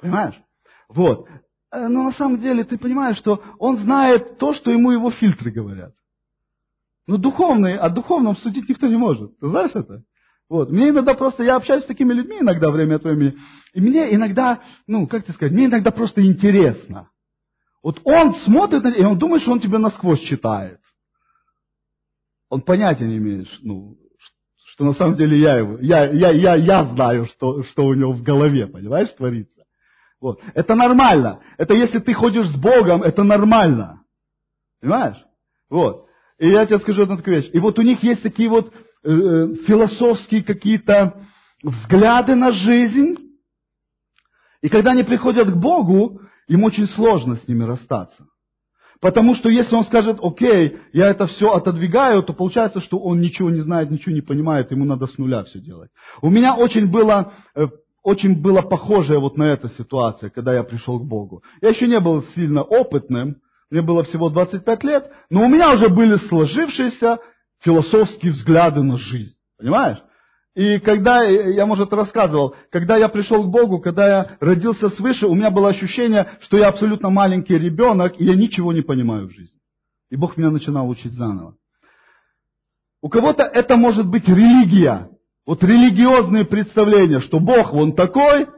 [0.00, 0.40] Понимаешь?
[0.88, 1.28] Вот.
[1.74, 5.50] Э, но на самом деле ты понимаешь, что он знает то, что ему его фильтры
[5.50, 5.92] говорят.
[7.06, 9.38] Но духовный, о духовном судить никто не может.
[9.38, 10.02] Ты знаешь это?
[10.48, 10.70] Вот.
[10.70, 13.36] Мне иногда просто, я общаюсь с такими людьми иногда время от времени,
[13.72, 17.10] и мне иногда, ну, как тебе сказать, мне иногда просто интересно.
[17.82, 20.80] Вот он смотрит, и он думает, что он тебя насквозь читает.
[22.48, 23.96] Он понятия не имеет, ну,
[24.66, 28.12] что на самом деле я его, я, я, я, я знаю, что, что у него
[28.12, 29.53] в голове, понимаешь, творится.
[30.24, 30.40] Вот.
[30.54, 31.40] Это нормально.
[31.58, 34.00] Это если ты ходишь с Богом, это нормально.
[34.80, 35.22] Понимаешь?
[35.68, 36.06] Вот.
[36.38, 37.50] И я тебе скажу одну такую вещь.
[37.52, 41.20] И вот у них есть такие вот э, э философские какие-то
[41.62, 43.18] взгляды на жизнь.
[44.62, 48.24] И когда они приходят к Богу, им очень сложно с ними расстаться.
[49.02, 53.50] Потому что если он скажет, окей, я это все отодвигаю, то получается, что он ничего
[53.50, 55.90] не знает, ничего не понимает, ему надо с нуля все делать.
[56.22, 57.66] У меня очень было, э,
[58.04, 61.42] очень было похожее вот на эту ситуацию, когда я пришел к Богу.
[61.60, 63.38] Я еще не был сильно опытным,
[63.70, 67.18] мне было всего 25 лет, но у меня уже были сложившиеся
[67.60, 69.34] философские взгляды на жизнь.
[69.58, 69.98] Понимаешь?
[70.54, 75.34] И когда, я, может, рассказывал, когда я пришел к Богу, когда я родился свыше, у
[75.34, 79.58] меня было ощущение, что я абсолютно маленький ребенок, и я ничего не понимаю в жизни.
[80.10, 81.56] И Бог меня начинал учить заново.
[83.00, 85.08] У кого-то это может быть религия.
[85.46, 88.48] Вот религиозные представления, что Бог вон такой,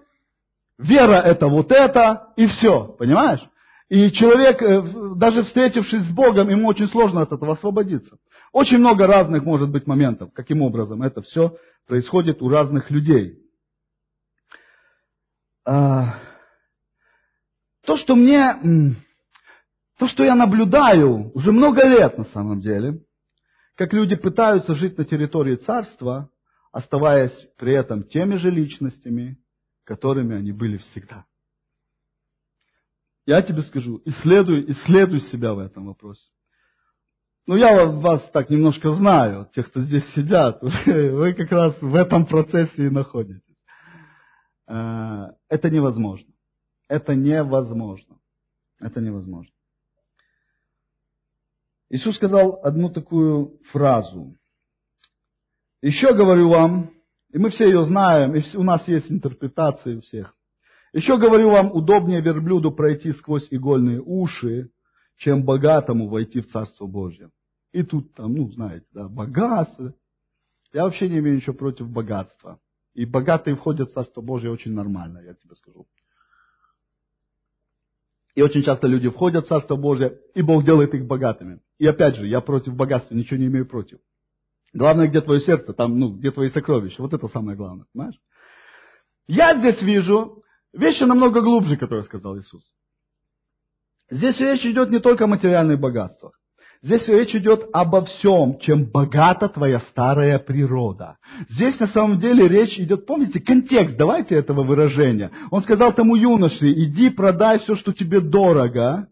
[0.79, 2.95] вера это вот это, и все.
[2.99, 3.41] Понимаешь?
[3.89, 4.83] И человек, э,
[5.17, 8.19] даже встретившись с Богом, ему очень сложно от этого освободиться.
[8.53, 11.57] Очень много разных может быть моментов, каким образом это все
[11.87, 13.39] происходит у разных людей.
[15.65, 16.21] А,
[17.85, 18.97] то, что мне,
[19.99, 23.01] то, что я наблюдаю уже много лет на самом деле,
[23.77, 26.31] как люди пытаются жить на территории царства,
[26.77, 29.43] оставаясь при этом теми же личностями,
[29.85, 31.25] которыми они были всегда.
[33.25, 36.31] Я тебе скажу, исследуй, исследуй себя в этом вопросе.
[37.47, 42.27] Ну, я вас так немножко знаю, тех, кто здесь сидят, вы как раз в этом
[42.27, 43.57] процессе и находитесь.
[44.69, 46.31] Э, это невозможно.
[46.89, 48.21] Это невозможно.
[48.81, 49.53] Это невозможно.
[51.89, 54.37] Иисус сказал одну такую фразу.
[55.87, 56.91] Еще говорю вам,
[57.33, 60.35] и мы все ее знаем, и у нас есть интерпретации у всех.
[60.93, 64.73] Еще говорю вам, удобнее верблюду пройти сквозь игольные уши,
[65.17, 67.31] чем богатому войти в Царство Божье.
[67.71, 69.95] И тут там, ну, знаете, да, богатство.
[70.73, 72.59] Я вообще не имею ничего против богатства.
[72.95, 75.87] И богатые входят в Царство Божье очень нормально, я тебе скажу.
[78.35, 81.61] И очень часто люди входят в Царство Божье, и Бог делает их богатыми.
[81.79, 84.01] И опять же, я против богатства, ничего не имею против.
[84.77, 87.01] Главное, где твое сердце, там, ну, где твои сокровища.
[87.01, 88.17] Вот это самое главное, понимаешь?
[89.27, 90.43] Я здесь вижу
[90.75, 92.73] вещи намного глубже, которые сказал Иисус.
[94.11, 96.39] Здесь речь идет не только о материальных богатствах.
[96.83, 101.17] Здесь речь идет обо всем, чем богата твоя старая природа.
[101.49, 105.31] Здесь на самом деле речь идет, помните, контекст, давайте этого выражения.
[105.51, 109.09] Он сказал тому юноше, иди продай все, что тебе дорого,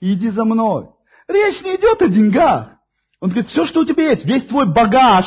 [0.00, 0.88] и иди за мной.
[1.28, 2.74] Речь не идет о деньгах.
[3.24, 5.24] Он говорит, все, что у тебя есть, весь твой багаж,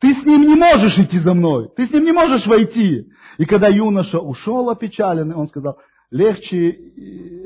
[0.00, 3.06] ты с ним не можешь идти за мной, ты с ним не можешь войти.
[3.38, 5.78] И когда юноша ушел опечаленный, он сказал,
[6.10, 6.68] легче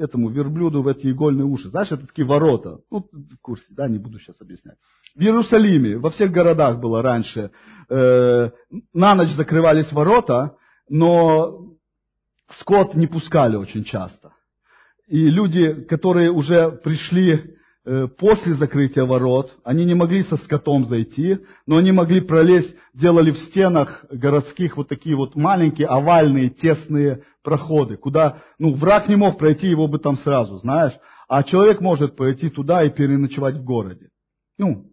[0.01, 1.69] этому верблюду в эти игольные уши.
[1.69, 2.81] Знаешь, это такие ворота.
[2.91, 4.75] Ну, в курсе, да, не буду сейчас объяснять.
[5.15, 7.53] В Иерусалиме, во всех городах было раньше,
[7.89, 8.51] э,
[8.93, 10.57] на ночь закрывались ворота,
[10.89, 11.77] но
[12.59, 14.33] скот не пускали очень часто.
[15.07, 17.56] И люди, которые уже пришли Э,
[18.19, 23.39] после закрытия ворот, они не могли со скотом зайти, но они могли пролезть, делали в
[23.39, 29.69] стенах городских вот такие вот маленькие, овальные, тесные проходы, куда, ну, враг не мог пройти,
[29.69, 30.95] его бы там сразу, знаешь,
[31.29, 34.09] а человек может пойти туда и переночевать в городе.
[34.59, 34.91] Ну,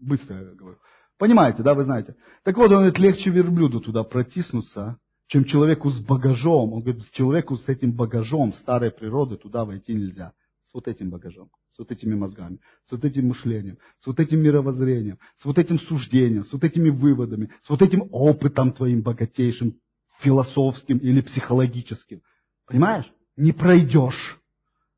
[0.00, 0.78] быстро я говорю.
[1.18, 2.16] Понимаете, да, вы знаете.
[2.42, 4.98] Так вот, он говорит, легче верблюду туда протиснуться,
[5.28, 6.72] чем человеку с багажом.
[6.72, 10.32] Он говорит, человеку с этим багажом старой природы туда войти нельзя.
[10.66, 14.40] С вот этим багажом с вот этими мозгами, с вот этим мышлением, с вот этим
[14.40, 19.78] мировоззрением, с вот этим суждением, с вот этими выводами, с вот этим опытом твоим богатейшим,
[20.20, 22.22] философским или психологическим.
[22.66, 23.04] Понимаешь?
[23.36, 24.40] Не пройдешь.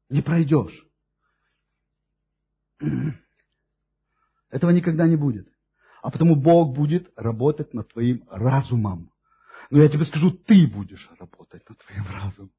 [0.09, 0.87] Не пройдешь.
[4.51, 5.49] Этого никогда не будет.
[6.01, 9.11] А потому Бог будет работать над твоим разумом.
[9.71, 12.53] Но я тебе скажу, ты будешь работать над твоим разумом.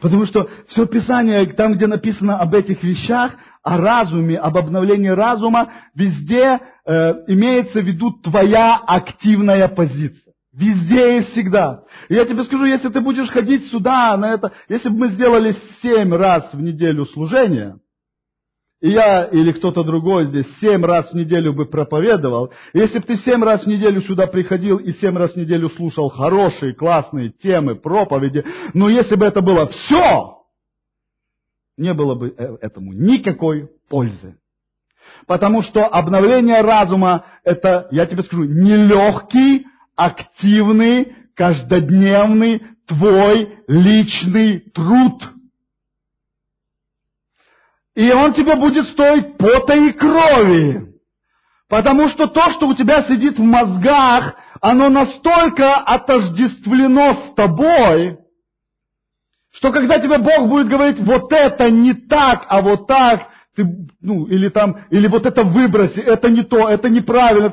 [0.00, 5.72] Потому что все Писание, там, где написано об этих вещах, о разуме, об обновлении разума,
[5.94, 10.34] везде э, имеется в виду твоя активная позиция.
[10.52, 11.82] Везде и всегда.
[12.08, 15.56] И я тебе скажу, если ты будешь ходить сюда, на это, если бы мы сделали
[15.82, 17.76] семь раз в неделю служение,
[18.84, 23.16] и я или кто-то другой здесь семь раз в неделю бы проповедовал, если бы ты
[23.16, 27.76] семь раз в неделю сюда приходил и семь раз в неделю слушал хорошие, классные темы,
[27.76, 30.36] проповеди, но если бы это было все,
[31.78, 34.36] не было бы э, этому никакой пользы.
[35.26, 39.64] Потому что обновление разума, это, я тебе скажу, нелегкий,
[39.96, 45.22] активный, каждодневный твой личный труд.
[47.94, 50.94] И он тебе будет стоить пота и крови.
[51.68, 58.18] Потому что то, что у тебя сидит в мозгах, оно настолько отождествлено с тобой,
[59.52, 63.64] что когда тебе Бог будет говорить, вот это не так, а вот так, ты,
[64.00, 67.52] ну, или там, или вот это выброси, это не то, это неправильно.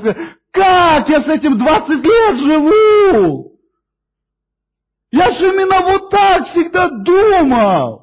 [0.52, 3.52] Как я с этим 20 лет живу?
[5.12, 8.01] Я же именно вот так всегда думал.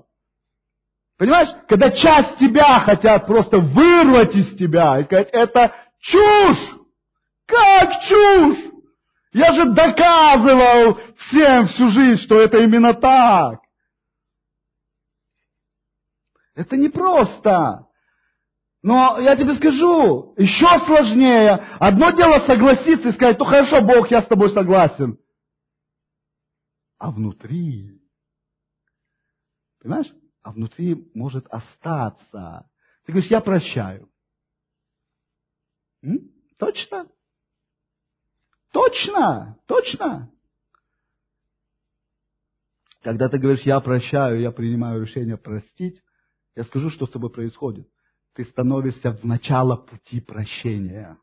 [1.18, 6.76] Понимаешь, когда часть тебя хотят просто вырвать из тебя и сказать, это чушь!
[7.44, 8.72] Как чушь?
[9.32, 13.60] Я же доказывал всем всю жизнь, что это именно так.
[16.54, 17.86] Это непросто.
[18.82, 21.66] Но я тебе скажу, еще сложнее.
[21.80, 25.18] Одно дело согласиться и сказать, ну хорошо, Бог, я с тобой согласен.
[26.98, 28.00] А внутри,
[29.80, 30.12] понимаешь,
[30.42, 32.70] а внутри может остаться.
[33.04, 34.10] Ты говоришь, я прощаю.
[36.02, 36.30] М?
[36.58, 37.08] Точно?
[38.72, 40.30] Точно, точно.
[43.02, 46.02] Когда ты говоришь, я прощаю, я принимаю решение простить,
[46.56, 47.88] я скажу, что с тобой происходит.
[48.34, 51.18] Ты становишься в начало пути прощения.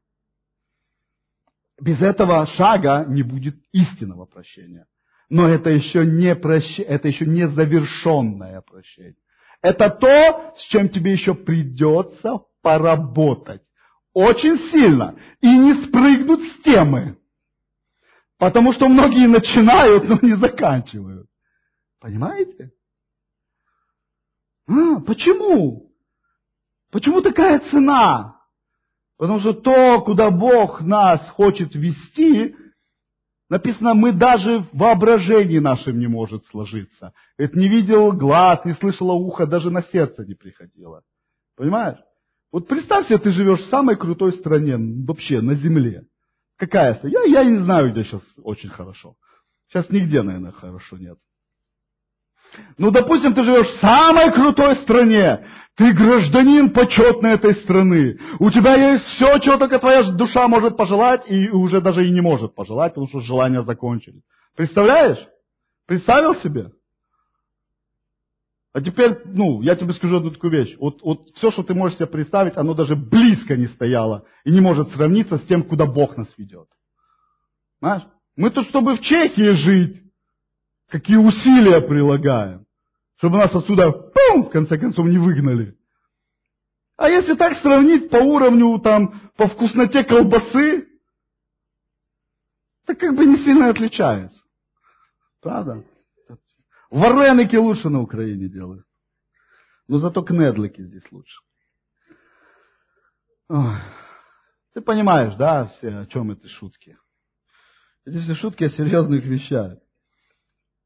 [1.80, 4.88] Без этого шага не будет истинного прощения.
[5.30, 6.80] Но это еще не, прощ...
[6.80, 9.16] это еще не завершенное прощение.
[9.62, 13.62] Это то, с чем тебе еще придется поработать.
[14.14, 15.16] Очень сильно.
[15.42, 17.18] И не спрыгнуть с темы.
[18.38, 21.28] Потому что многие начинают, но не заканчивают.
[22.00, 22.72] Понимаете?
[24.68, 25.92] А, почему?
[26.92, 28.40] Почему такая цена?
[29.18, 32.56] Потому что то, куда Бог нас хочет вести,
[33.50, 37.14] Написано, мы даже в воображении нашем не может сложиться.
[37.38, 41.04] Это не видел глаз, не слышало ухо, даже на сердце не приходило.
[41.56, 42.00] Понимаешь?
[42.52, 46.06] Вот представь себе, ты живешь в самой крутой стране, вообще, на земле.
[46.58, 47.00] Какая?
[47.04, 49.16] Я, я не знаю, где сейчас очень хорошо.
[49.68, 51.18] Сейчас нигде, наверное, хорошо нет.
[52.78, 55.46] Ну, допустим, ты живешь в самой крутой стране.
[55.76, 58.18] Ты гражданин почетной этой страны.
[58.40, 62.22] У тебя есть все, чего только твоя душа может пожелать, и уже даже и не
[62.22, 64.22] может пожелать, потому что желания закончились.
[64.56, 65.20] Представляешь?
[65.86, 66.72] Представил себе?
[68.74, 70.76] А теперь, ну, я тебе скажу одну такую вещь.
[70.78, 74.60] Вот, вот все, что ты можешь себе представить, оно даже близко не стояло и не
[74.60, 76.68] может сравниться с тем, куда Бог нас ведет.
[77.80, 78.04] Знаешь?
[78.36, 80.05] Мы тут, чтобы в Чехии жить,
[80.90, 82.66] какие усилия прилагаем,
[83.18, 85.78] чтобы нас отсюда, пум, в конце концов, не выгнали.
[86.98, 90.88] А если так сравнить по уровню, там, по вкусноте колбасы,
[92.86, 94.42] то как бы не сильно отличается.
[95.42, 95.84] Правда?
[96.90, 98.86] Вареники лучше на Украине делают.
[99.88, 101.42] Но зато кнедлики здесь лучше.
[103.50, 103.78] Ой.
[104.74, 106.98] Ты понимаешь, да, все, о чем эти шутки?
[108.06, 109.78] Эти все шутки о серьезных вещах.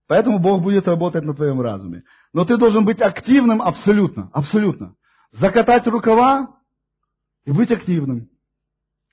[0.10, 2.02] Поэтому Бог будет работать на твоем разуме.
[2.34, 4.96] Но ты должен быть активным абсолютно, абсолютно.
[5.32, 6.58] Закатать рукава
[7.46, 8.28] и быть активным.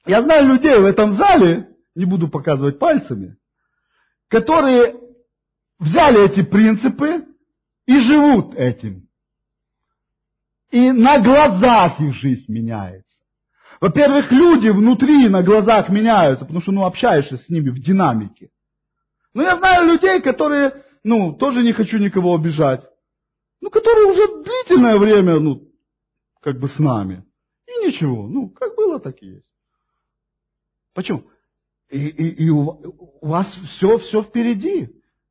[0.06, 3.36] Я знаю людей в этом зале, не буду показывать пальцами,
[4.28, 4.98] которые
[5.78, 7.26] взяли эти принципы
[7.84, 9.06] и живут этим.
[10.70, 13.04] И на глазах их жизнь меняется.
[13.82, 18.48] Во-первых, люди внутри на глазах меняются, потому что ну, общаешься с ними в динамике.
[19.34, 22.84] Но я знаю людей, которые ну, тоже не хочу никого обижать,
[23.60, 25.62] ну, которые уже длительное время, ну,
[26.40, 27.24] как бы с нами.
[27.68, 29.52] И ничего, ну, как было, так и есть.
[30.94, 31.22] Почему?
[31.90, 33.46] И, и, и у вас
[33.76, 34.88] все, все впереди.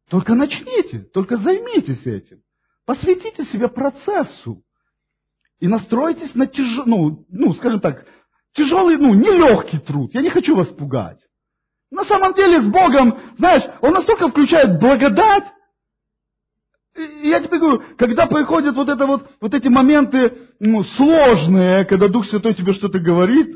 [0.10, 2.42] Только начните, только займитесь этим.
[2.86, 4.64] Посвятите себя процессу.
[5.60, 8.06] И настройтесь на тяжелый, ну, ну, скажем так,
[8.54, 10.14] тяжелый, ну, нелегкий труд.
[10.14, 11.20] Я не хочу вас пугать.
[11.92, 15.52] На самом деле с Богом, знаешь, Он настолько включает благодать,
[16.96, 22.08] и я тебе говорю, когда приходят вот, это вот, вот эти моменты ну, сложные, когда
[22.08, 23.56] Дух Святой тебе что-то говорит,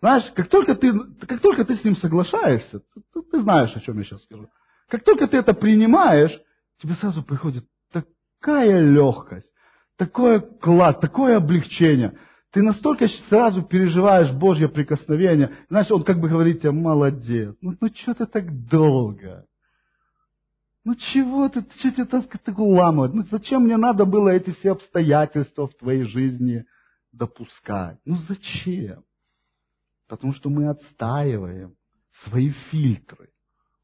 [0.00, 0.92] знаешь, как только ты,
[1.26, 4.48] как только ты с ним соглашаешься, ты, ты знаешь, о чем я сейчас скажу.
[4.88, 6.38] Как только ты это принимаешь,
[6.80, 9.50] тебе сразу приходит такая легкость,
[9.96, 12.18] такое класс, такое облегчение.
[12.50, 15.56] Ты настолько сразу переживаешь Божье прикосновение.
[15.68, 19.44] Знаешь, он как бы говорит тебе, молодец, ну, ну что ты так долго?
[20.84, 23.14] Ну чего ты, что тебе так, так уламывать?
[23.14, 26.64] Ну зачем мне надо было эти все обстоятельства в твоей жизни
[27.10, 27.98] допускать?
[28.04, 29.02] Ну зачем?
[30.08, 31.74] Потому что мы отстаиваем
[32.24, 33.30] свои фильтры.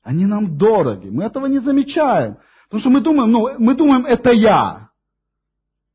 [0.03, 1.09] Они нам дороги.
[1.09, 2.38] Мы этого не замечаем.
[2.64, 4.90] Потому что мы думаем, ну, мы думаем, это я.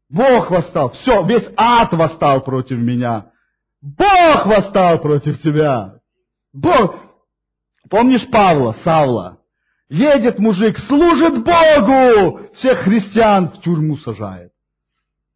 [0.09, 0.91] Бог восстал.
[0.91, 3.31] Все, весь ад восстал против меня.
[3.81, 5.99] Бог восстал против тебя.
[6.51, 6.95] Бог.
[7.89, 9.39] Помнишь Павла, Савла?
[9.89, 14.51] Едет мужик, служит Богу, всех христиан в тюрьму сажает.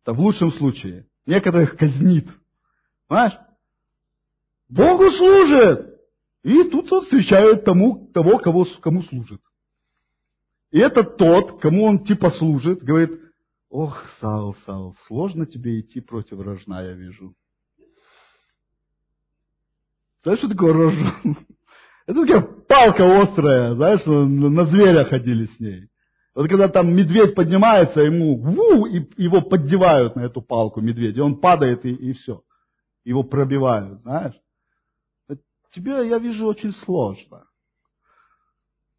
[0.03, 1.05] Это в лучшем случае.
[1.25, 2.27] Некоторых казнит.
[3.07, 3.37] Понимаешь?
[4.67, 5.99] Богу служит.
[6.43, 9.41] И тут он встречает тому, того, кого, кому служит.
[10.71, 13.11] И это тот, кому он типа служит, говорит,
[13.69, 17.35] ох, Саул, Саул, сложно тебе идти против рожна, я вижу.
[20.23, 21.37] Знаешь, что такое рожон?
[22.09, 25.89] Это такая палка острая, знаешь, на зверя ходили с ней.
[26.33, 31.39] Вот когда там медведь поднимается, ему ву, и его поддевают на эту палку медведя, он
[31.39, 32.41] падает и, и все.
[33.03, 34.33] Его пробивают, знаешь.
[35.71, 37.45] Тебе, я вижу, очень сложно.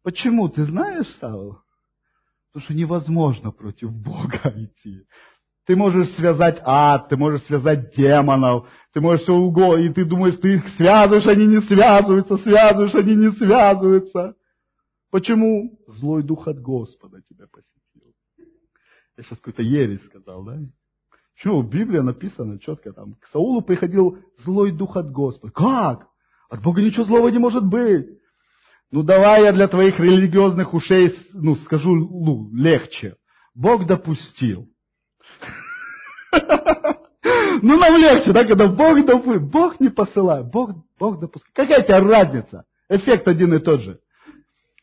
[0.03, 0.47] Почему?
[0.47, 1.59] Ты знаешь, Савл?
[2.53, 5.05] Потому что невозможно против Бога идти.
[5.65, 10.37] Ты можешь связать ад, ты можешь связать демонов, ты можешь все угодно, и ты думаешь,
[10.37, 14.35] ты их связываешь, они не связываются, связываешь, они не связываются.
[15.11, 15.77] Почему?
[15.87, 18.13] Злой дух от Господа тебя посетил.
[19.17, 20.57] Я сейчас какой-то ересь сказал, да?
[21.35, 21.61] Почему?
[21.61, 23.15] В Библии написано четко там.
[23.15, 25.53] К Саулу приходил злой дух от Господа.
[25.53, 26.07] Как?
[26.49, 28.07] От Бога ничего злого не может быть.
[28.91, 33.15] Ну давай я для твоих религиозных ушей ну, скажу ну, легче.
[33.53, 34.67] Бог допустил.
[37.61, 39.39] Ну нам легче, да, когда Бог допустил.
[39.39, 41.53] Бог не посылает, Бог, Бог допускает.
[41.53, 42.65] Какая тебе разница?
[42.89, 43.99] Эффект один и тот же.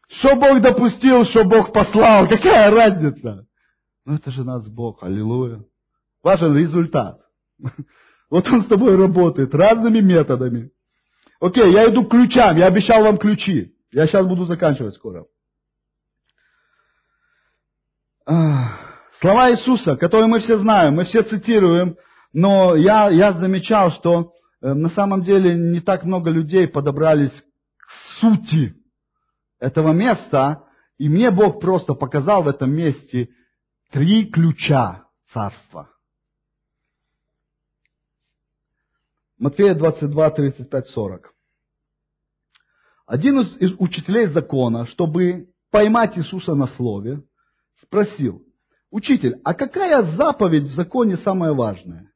[0.09, 3.47] Что Бог допустил, что Бог послал, какая разница?
[4.05, 5.65] Ну это же нас Бог, аллилуйя.
[6.23, 7.21] Важен результат.
[8.31, 10.71] Вот он с тобой работает разными методами.
[11.41, 13.75] Окей, я иду к ключам, я обещал вам ключи.
[13.91, 15.25] Я сейчас буду заканчивать скоро.
[19.21, 21.97] Слова Иисуса, которые мы все знаем, мы все цитируем,
[22.33, 28.21] но я, я замечал, что э, на самом деле не так много людей подобрались к
[28.21, 28.77] сути
[29.59, 30.65] этого места,
[30.99, 33.31] и мне Бог просто показал в этом месте
[33.91, 35.91] три ключа царства.
[39.37, 41.35] Матфея 22, 35, 40.
[43.07, 47.25] Один из учителей закона, чтобы поймать Иисуса на слове,
[47.83, 48.48] спросил,
[48.91, 52.11] учитель, а какая заповедь в законе самая важная?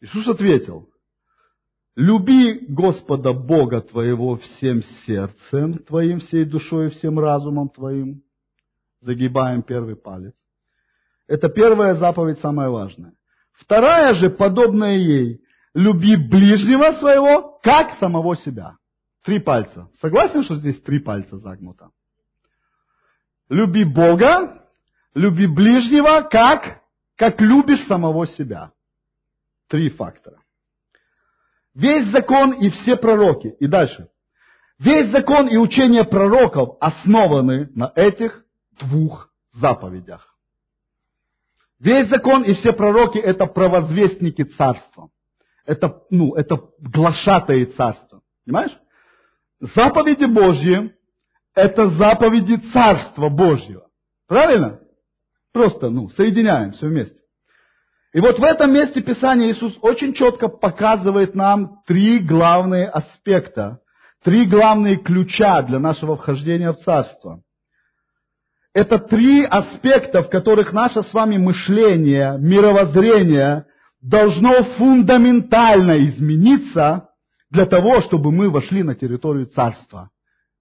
[0.00, 0.88] Иисус ответил,
[1.94, 8.22] люби Господа Бога твоего всем сердцем твоим, всей душой, всем разумом твоим.
[9.00, 10.34] Загибаем первый палец.
[11.26, 13.12] Это первая заповедь самая важная.
[13.52, 15.40] Вторая же, подобная ей,
[15.74, 18.76] люби ближнего своего, как самого себя.
[19.22, 19.88] Три пальца.
[20.00, 21.90] Согласен, что здесь три пальца загнуто?
[23.48, 24.65] Люби Бога,
[25.16, 26.82] люби ближнего, как?
[27.16, 28.72] Как любишь самого себя.
[29.68, 30.38] Три фактора.
[31.74, 33.56] Весь закон и все пророки.
[33.58, 34.08] И дальше.
[34.78, 38.44] Весь закон и учение пророков основаны на этих
[38.78, 40.36] двух заповедях.
[41.78, 45.08] Весь закон и все пророки– это провозвестники царства.
[45.64, 48.20] Это, ну, это глашатые царства.
[48.44, 48.78] Понимаешь?
[49.60, 50.94] Заповеди Божьи–
[51.54, 53.88] это заповеди Царства Божьего.
[54.26, 54.80] Правильно?
[55.56, 57.18] Просто, ну, соединяем все вместе.
[58.12, 63.78] И вот в этом месте Писания Иисус очень четко показывает нам три главные аспекта,
[64.22, 67.40] три главные ключа для нашего вхождения в Царство.
[68.74, 73.64] Это три аспекта, в которых наше с вами мышление, мировоззрение
[74.02, 77.08] должно фундаментально измениться
[77.48, 80.10] для того, чтобы мы вошли на территорию царства.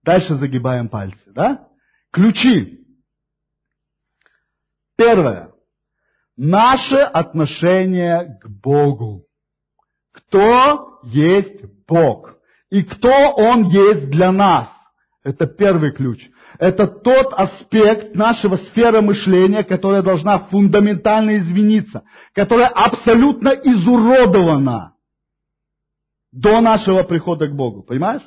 [0.06, 1.68] Дальше загибаем пальцы, да?
[2.14, 2.84] Ключи.
[4.98, 5.52] Первое.
[6.38, 9.24] Наше отношение к Богу.
[10.14, 12.36] Кто есть Бог?
[12.70, 14.70] И кто Он есть для нас?
[15.24, 16.28] Это первый ключ.
[16.60, 24.93] Это тот аспект нашего сферы мышления, которая должна фундаментально измениться, которая абсолютно изуродована
[26.32, 27.84] до нашего прихода к Богу.
[27.84, 28.22] Понимаешь?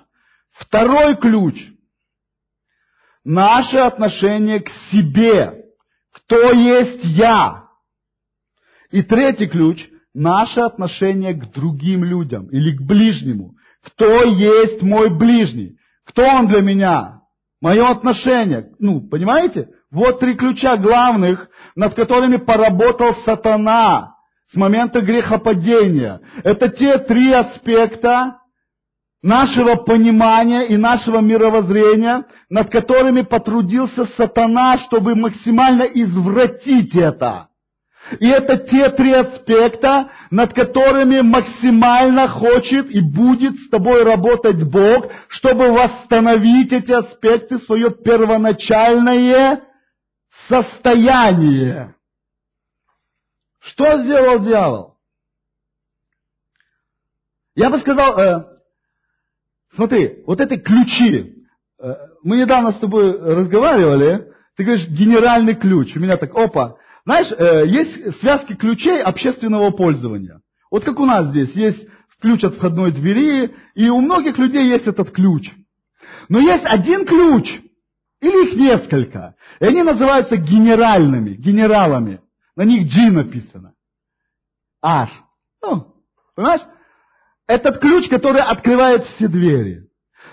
[0.53, 1.57] Второй ключ.
[3.25, 5.68] Наше отношение к себе.
[6.29, 7.65] Кто есть я?
[8.91, 9.87] И третий ключ.
[10.13, 13.55] Наше отношение к другим людям или к ближнему.
[13.83, 15.77] Кто есть мой ближний?
[16.05, 17.21] Кто он для меня?
[17.63, 18.71] Мое отношение.
[18.79, 19.69] Ну, понимаете?
[19.91, 24.15] Вот три ключа главных, над которыми поработал сатана
[24.49, 26.21] с момента грехопадения.
[26.45, 28.38] Это те три аспекта,
[29.23, 37.49] нашего понимания и нашего мировоззрения, над которыми потрудился сатана, чтобы максимально извратить это.
[38.21, 45.11] И это те три аспекта, над которыми максимально хочет и будет с тобой работать Бог,
[45.29, 49.63] чтобы восстановить эти аспекты, свое первоначальное
[50.49, 51.95] состояние.
[53.61, 54.95] Что сделал дьявол?
[57.55, 58.58] Я бы сказал, э,
[59.79, 61.37] смотри, вот эти ключи,
[61.81, 65.95] э, мы недавно с тобой разговаривали, ты говоришь, генеральный ключ.
[65.95, 70.41] У меня так, опа, знаешь, э, есть связки ключей общественного пользования.
[70.73, 71.87] Вот как у нас здесь есть
[72.21, 75.49] ключ от входной двери, и у многих людей есть этот ключ.
[76.29, 77.49] Но есть один ключ,
[78.21, 82.21] или их несколько, и они называются генеральными, генералами.
[82.57, 83.75] На них G написано.
[84.83, 85.11] Аж.
[85.63, 85.95] Ну,
[86.35, 86.63] понимаешь?
[87.49, 89.89] Этот ключ, который открывает все двери.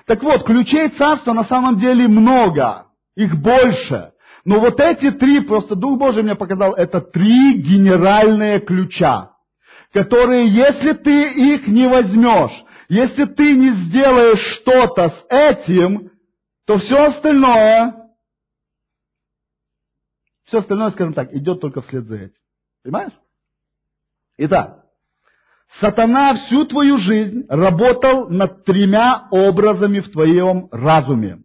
[0.05, 2.87] Так вот, ключей царства на самом деле много.
[3.15, 4.11] Их больше.
[4.43, 9.31] Но вот эти три, просто Дух Божий мне показал, это три генеральные ключа,
[9.91, 12.51] которые, если ты их не возьмешь,
[12.89, 16.11] если ты не сделаешь что-то с этим,
[16.67, 17.95] то все остальное,
[20.43, 22.39] все остальное, скажем так, идет только вслед за этим.
[22.83, 23.13] Понимаешь?
[24.37, 24.84] Итак,
[25.79, 31.39] сатана всю твою жизнь работал над тремя образами в твоем разуме.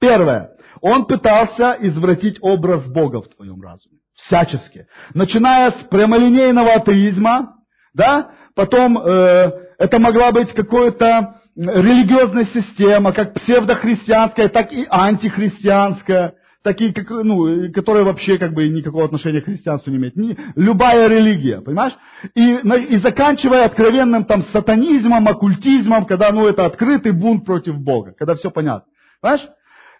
[0.00, 0.50] Первое.
[0.80, 3.98] Он пытался извратить образ Бога в твоем разуме.
[4.14, 4.86] Всячески.
[5.14, 7.54] Начиная с прямолинейного атеизма,
[7.94, 16.34] да, потом э, это могла быть какая-то религиозная система, как псевдохристианская, так и антихристианская,
[16.66, 20.16] такие, как, ну, которые вообще как бы никакого отношения к христианству не имеют.
[20.16, 21.92] Не, любая религия, понимаешь?
[22.34, 28.34] И, и заканчивая откровенным там сатанизмом, оккультизмом, когда ну, это открытый бунт против Бога, когда
[28.34, 28.90] все понятно.
[29.20, 29.46] Понимаешь?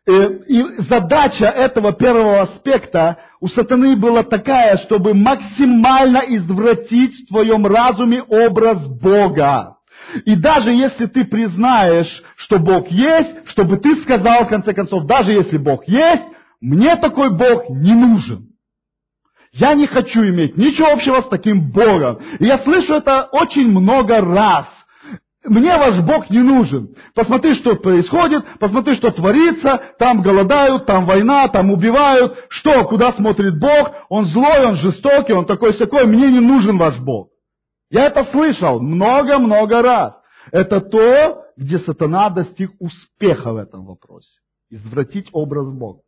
[0.09, 7.65] Э, и задача этого первого аспекта у сатаны была такая, чтобы максимально извратить в твоем
[7.65, 9.77] разуме образ Бога.
[10.25, 15.33] И даже если ты признаешь, что Бог есть, чтобы ты сказал, в конце концов, даже
[15.33, 16.23] если Бог есть,
[16.61, 18.49] мне такой Бог не нужен.
[19.53, 22.19] Я не хочу иметь ничего общего с таким Богом.
[22.39, 24.67] И я слышу это очень много раз.
[25.45, 26.95] Мне ваш Бог не нужен.
[27.15, 32.37] Посмотри, что происходит, посмотри, что творится, там голодают, там война, там убивают.
[32.49, 33.93] Что, куда смотрит Бог?
[34.09, 36.07] Он злой, он жестокий, он такой всякой.
[36.07, 37.29] Мне не нужен ваш Бог.
[37.91, 40.15] Я это слышал много-много раз.
[40.51, 44.41] Это то, где сатана достиг успеха в этом вопросе.
[44.71, 46.01] Извратить образ Бога.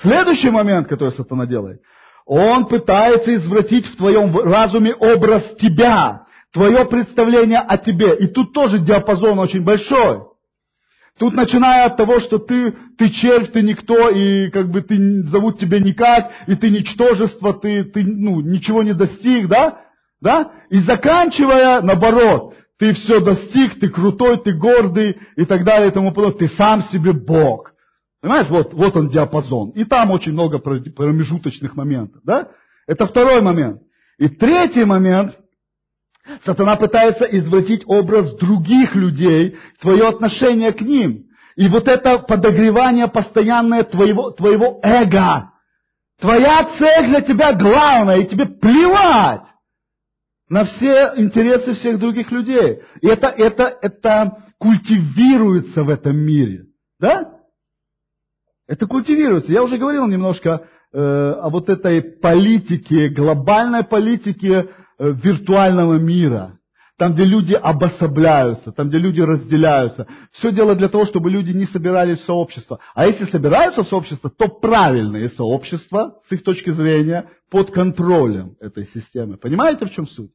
[0.00, 1.80] Следующий момент, который сатана делает,
[2.26, 8.16] он пытается извратить в твоем разуме образ тебя твое представление о тебе.
[8.16, 10.22] И тут тоже диапазон очень большой.
[11.18, 15.58] Тут начиная от того, что ты, ты червь, ты никто, и как бы ты зовут
[15.58, 19.80] тебя никак, и ты ничтожество, ты, ты ну, ничего не достиг, да?
[20.22, 20.50] да?
[20.70, 26.12] И заканчивая, наоборот, ты все достиг, ты крутой, ты гордый, и так далее, и тому
[26.12, 26.38] подобное.
[26.38, 27.69] Ты сам себе Бог.
[28.20, 29.70] Понимаешь, вот, вот он диапазон.
[29.70, 32.48] И там очень много промежуточных моментов, да?
[32.86, 33.82] Это второй момент.
[34.18, 35.36] И третий момент–
[36.44, 41.24] Сатана пытается извратить образ других людей, твое отношение к ним.
[41.56, 45.50] И вот это подогревание постоянное твоего, твоего эго.
[46.20, 49.42] Твоя цель для тебя главная, и тебе плевать
[50.48, 52.80] на все интересы всех других людей.
[53.00, 56.64] И это, это, это культивируется в этом мире.
[56.98, 57.29] Да?
[58.70, 59.52] Это культивируется.
[59.52, 60.62] Я уже говорил немножко
[60.92, 64.68] э, о вот этой политике, глобальной политике
[65.02, 66.58] Э, виртуального мира,
[66.98, 70.06] там, где люди обособляются, там, где люди разделяются.
[70.32, 72.80] Все дело для того, чтобы люди не собирались в сообщество.
[72.94, 78.84] А если собираются в сообщество, то правильные сообщества, с их точки зрения, под контролем этой
[78.88, 79.38] системы.
[79.38, 80.32] Понимаете, в чем суть?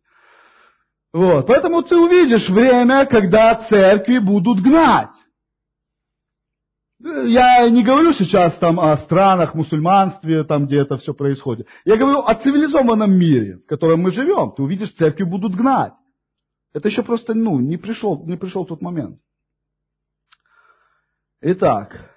[1.14, 1.46] Вот.
[1.46, 5.12] Поэтому ты увидишь время, когда церкви будут гнать.
[7.00, 11.68] Я не говорю сейчас там о странах, мусульманстве, там, где это все происходит.
[11.84, 14.54] Я говорю о цивилизованном мире, в котором мы живем.
[14.54, 15.94] Ты увидишь, церкви будут гнать.
[16.74, 19.20] Это еще просто, ну, не пришел, не пришел тот момент.
[21.42, 22.12] Итак.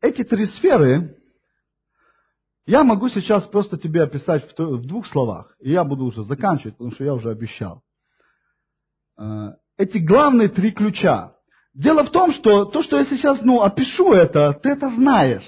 [0.00, 1.16] Эти три сферы
[2.64, 5.56] я могу сейчас просто тебе описать в двух словах.
[5.58, 7.82] И я буду уже заканчивать, потому что я уже обещал.
[9.22, 11.32] Э, эти главные три ключа.
[11.74, 15.46] Дело в том, что то, что я сейчас ну, опишу это, ты это знаешь.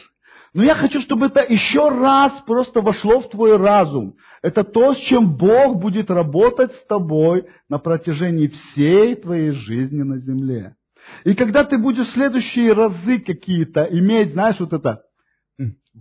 [0.55, 4.15] Но я хочу, чтобы это еще раз просто вошло в твой разум.
[4.41, 10.19] Это то, с чем Бог будет работать с тобой на протяжении всей твоей жизни на
[10.19, 10.77] земле.
[11.25, 15.03] И когда ты будешь следующие разы какие-то иметь, знаешь, вот это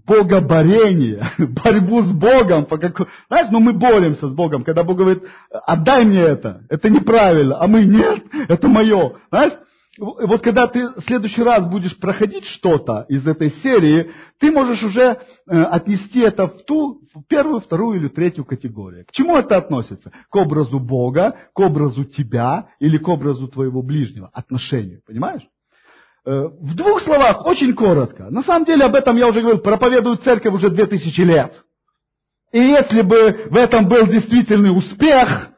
[0.06, 2.66] богоборение, борьбу с Богом.
[2.66, 2.98] По как...
[3.28, 7.68] Знаешь, ну мы боремся с Богом, когда Бог говорит, отдай мне это, это неправильно, а
[7.68, 9.14] мы нет, это мое.
[9.30, 9.54] Знаешь,
[10.00, 15.02] вот когда ты в следующий раз будешь проходить что-то из этой серии, ты можешь уже
[15.48, 19.06] э, отнести это в ту в первую, вторую или третью категорию.
[19.06, 20.12] К чему это относится?
[20.30, 25.02] К образу Бога, к образу тебя или к образу твоего ближнего, отношению.
[25.06, 25.44] Понимаешь?
[26.26, 28.30] Э, в двух словах, очень коротко.
[28.30, 31.54] На самом деле об этом я уже говорил, проповедую церковь уже две тысячи лет.
[32.54, 35.50] И если бы в этом был действительный успех,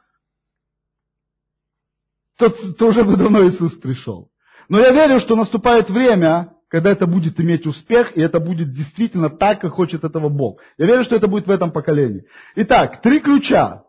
[2.37, 4.29] то, то уже бы давно Иисус пришел.
[4.67, 9.29] Но я верю, что наступает время, когда это будет иметь успех, и это будет действительно
[9.29, 10.61] так, как хочет этого Бог.
[10.77, 12.25] Я верю, что это будет в этом поколении.
[12.55, 13.83] Итак, три ключа.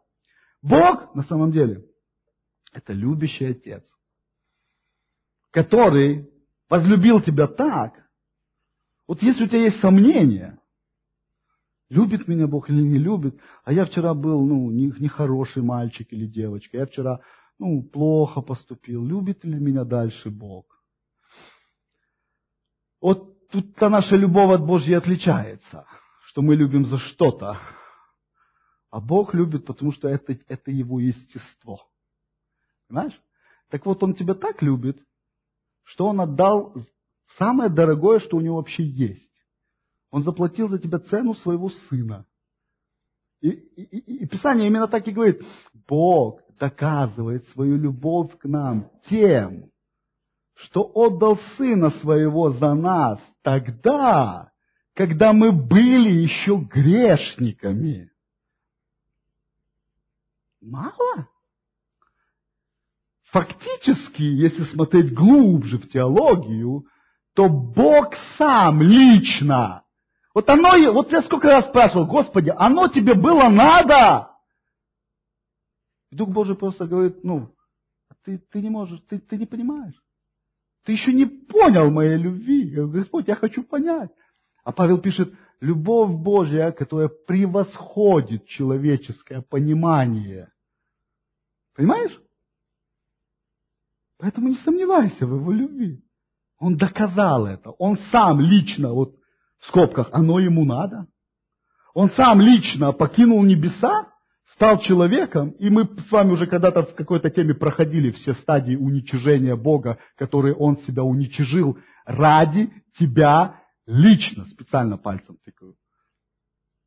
[0.62, 1.84] Бог, на самом деле,
[2.74, 3.82] это любящий Отец,
[5.50, 6.28] который
[6.68, 7.94] возлюбил тебя так.
[9.06, 10.58] Вот если у тебя есть сомнения,
[11.88, 16.26] любит меня Бог или не любит, а я вчера был, ну, нехороший не мальчик или
[16.26, 17.20] девочка, я вчера
[17.58, 20.66] ну, плохо поступил, любит ли меня дальше Бог?
[23.00, 25.86] Вот тут-то наша любовь от Божьей отличается,
[26.26, 27.60] что мы любим за что-то,
[28.90, 31.88] а Бог любит, потому что это, это его естество.
[32.88, 33.20] Понимаешь?
[33.68, 35.05] Так вот, Он тебя так любит,
[35.87, 36.74] что Он отдал
[37.39, 39.22] самое дорогое, что у Него вообще есть.
[40.11, 42.26] Он заплатил за тебя цену своего Сына.
[43.41, 45.43] И, и, и Писание именно так и говорит.
[45.87, 49.70] Бог доказывает свою любовь к нам тем,
[50.55, 54.51] что отдал Сына Своего за нас тогда,
[54.95, 58.11] когда мы были еще грешниками.
[60.61, 61.28] Мало?
[63.37, 66.87] Фактически, если смотреть глубже в теологию,
[67.34, 69.82] то Бог сам лично.
[70.32, 74.30] Вот оно, вот я сколько раз спрашивал, Господи, оно тебе было надо?
[76.11, 77.55] Дух Божий просто говорит, ну,
[78.24, 80.03] ты, ты не можешь, ты, ты не понимаешь.
[80.84, 82.70] Ты еще не понял моей любви.
[82.70, 84.12] Господь, я хочу понять.
[84.64, 90.49] А Павел пишет, любовь Божья, которая превосходит человеческое понимание.
[91.74, 92.18] Понимаешь?
[94.18, 96.02] Поэтому не сомневайся в его любви.
[96.58, 97.70] Он доказал это.
[97.72, 99.14] Он сам лично, вот
[99.58, 101.06] в скобках, оно ему надо.
[101.94, 104.12] Он сам лично покинул небеса,
[104.52, 109.56] стал человеком, и мы с вами уже когда-то в какой-то теме проходили все стадии уничижения
[109.56, 115.74] Бога, которые Он себя уничижил ради тебя лично, специально пальцем тыкаю.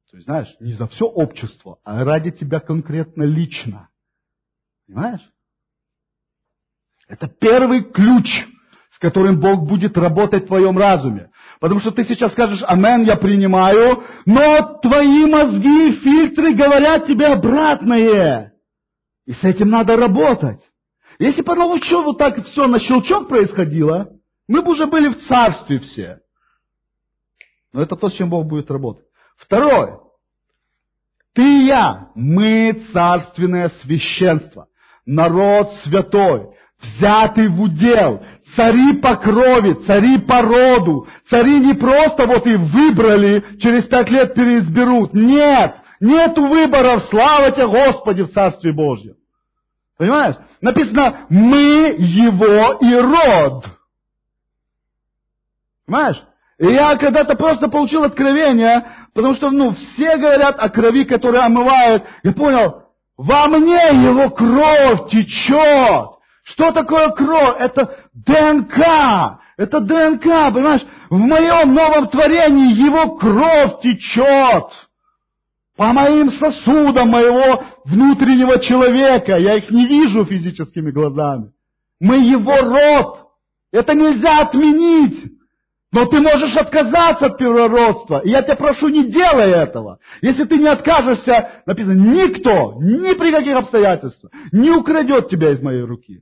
[0.09, 3.89] То есть, знаешь, не за все общество, а ради тебя конкретно лично.
[4.87, 5.21] Понимаешь?
[7.09, 8.27] Это первый ключ,
[8.93, 11.31] с которым Бог будет работать в твоем разуме.
[11.59, 17.27] Потому что ты сейчас скажешь, амен, я принимаю, но твои мозги и фильтры говорят тебе
[17.27, 18.53] обратное.
[19.25, 20.61] И с этим надо работать.
[21.17, 24.09] Если бы оно что вот так все на щелчок происходило,
[24.47, 26.19] мы бы уже были в царстве все.
[27.73, 29.05] Но это то, с чем Бог будет работать.
[29.35, 29.99] Второе.
[31.33, 34.67] Ты и я, мы царственное священство,
[35.05, 36.49] народ святой,
[36.81, 38.23] взятый в удел,
[38.55, 41.07] цари по крови, цари по роду.
[41.29, 45.13] Цари не просто вот и выбрали, через пять лет переизберут.
[45.13, 49.15] Нет, нету выборов, слава тебе Господи в Царстве Божьем.
[49.97, 50.35] Понимаешь?
[50.61, 53.65] Написано, мы его и род.
[55.85, 56.23] Понимаешь?
[56.59, 62.03] И я когда-то просто получил откровение, потому что, ну, все говорят о крови, которая омывает.
[62.23, 62.83] Я понял,
[63.17, 66.18] во мне его кровь течет.
[66.51, 67.55] Что такое кровь?
[67.59, 69.39] Это ДНК.
[69.57, 70.85] Это ДНК, понимаешь?
[71.09, 74.71] В моем новом творении его кровь течет.
[75.75, 79.37] По моим сосудам моего внутреннего человека.
[79.37, 81.51] Я их не вижу физическими глазами.
[81.99, 83.27] Мы его род.
[83.71, 85.31] Это нельзя отменить.
[85.91, 88.19] Но ты можешь отказаться от первородства.
[88.19, 89.99] И я тебя прошу, не делай этого.
[90.21, 95.81] Если ты не откажешься, написано, никто, ни при каких обстоятельствах, не украдет тебя из моей
[95.81, 96.21] руки.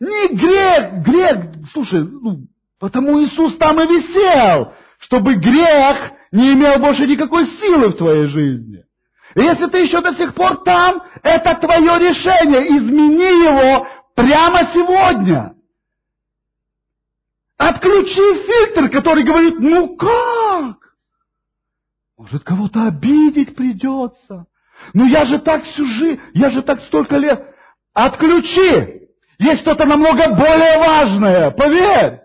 [0.00, 2.46] Не грех, грех, слушай, ну,
[2.78, 8.82] потому Иисус там и висел, чтобы грех не имел больше никакой силы в твоей жизни.
[9.34, 15.54] И если ты еще до сих пор там, это твое решение, измени его прямо сегодня.
[17.58, 20.78] Отключи фильтр, который говорит, ну как?
[22.16, 24.46] Может, кого-то обидеть придется.
[24.94, 27.54] Ну я же так всю жизнь, я же так столько лет.
[27.92, 28.99] Отключи!
[29.40, 32.20] Есть что-то намного более важное, поверь!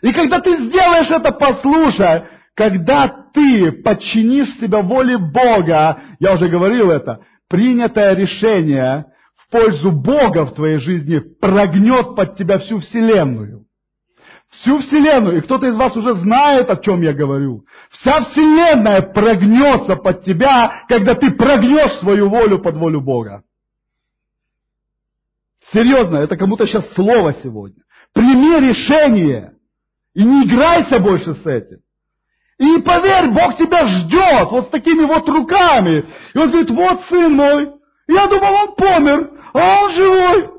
[0.00, 2.22] И когда ты сделаешь это, послушай,
[2.54, 10.44] когда ты подчинишь себя воле Бога, я уже говорил это, принятое решение в пользу Бога
[10.46, 13.64] в твоей жизни прогнет под тебя всю Вселенную.
[14.50, 15.38] Всю Вселенную.
[15.38, 17.64] И кто-то из вас уже знает, о чем я говорю.
[17.90, 23.42] Вся Вселенная прогнется под тебя, когда ты прогнешь свою волю под волю Бога.
[25.72, 27.82] Серьезно, это кому-то сейчас слово сегодня.
[28.12, 29.54] Прими решение.
[30.14, 31.78] И не играйся больше с этим.
[32.58, 36.06] И поверь, Бог тебя ждет вот с такими вот руками.
[36.34, 37.72] И он говорит, вот сын мой.
[38.06, 40.50] Я думал, он помер, а он живой.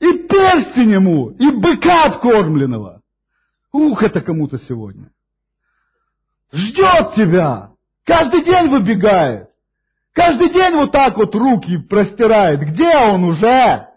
[0.00, 3.02] И перстень ему, и быка откормленного.
[3.72, 5.10] Ух, это кому-то сегодня.
[6.52, 7.72] Ждет тебя.
[8.04, 9.48] Каждый день выбегает.
[10.14, 12.60] Каждый день вот так вот руки простирает.
[12.60, 13.88] Где он уже?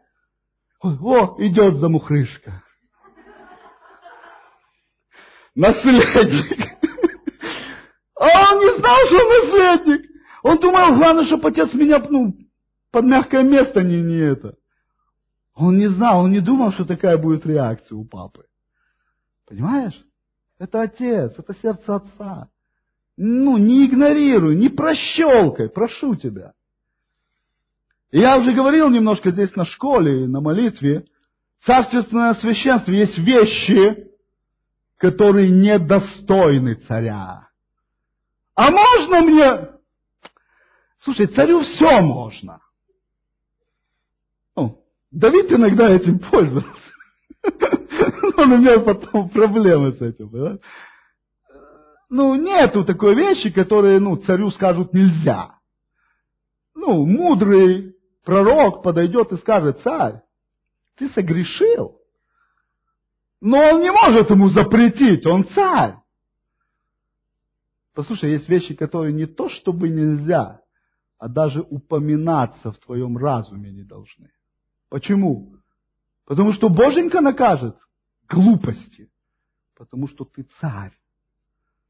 [0.82, 2.64] О, идет замухрышка.
[5.54, 6.78] Наследник.
[8.20, 10.12] А он не знал, что он наследник.
[10.42, 12.34] Он думал, главное, чтобы отец меня ну,
[12.92, 14.56] под мягкое место не, не это.
[15.54, 18.46] Он не знал, он не думал, что такая будет реакция у папы.
[19.48, 20.00] Понимаешь?
[20.58, 22.50] Это отец, это сердце отца.
[23.18, 26.54] Ну, не игнорируй, не прощелкай, прошу тебя.
[28.12, 31.06] Я уже говорил немножко здесь на школе, на молитве.
[31.66, 34.08] Царственное священство есть вещи,
[34.98, 37.50] которые недостойны царя.
[38.56, 39.68] А можно мне...
[41.00, 42.60] Слушай, царю все можно.
[44.56, 46.72] Ну, Давид иногда этим пользовался.
[48.38, 50.30] Он имел потом проблемы с этим.
[50.30, 50.58] Да?
[52.10, 55.60] Ну, нету такой вещи, которые, ну, царю скажут нельзя.
[56.74, 60.22] Ну, мудрый пророк подойдет и скажет, царь,
[60.96, 62.00] ты согрешил.
[63.42, 65.96] Но он не может ему запретить, он царь.
[67.94, 70.62] Послушай, есть вещи, которые не то чтобы нельзя,
[71.18, 74.32] а даже упоминаться в твоем разуме не должны.
[74.90, 75.58] Почему?
[76.26, 77.76] Потому что Боженька накажет
[78.30, 79.10] глупости.
[79.76, 80.94] Потому что ты царь.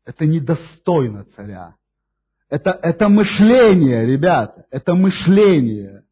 [0.07, 1.75] Это недостойно царя.
[2.49, 6.05] Это, это мышление, ребята, это мышление.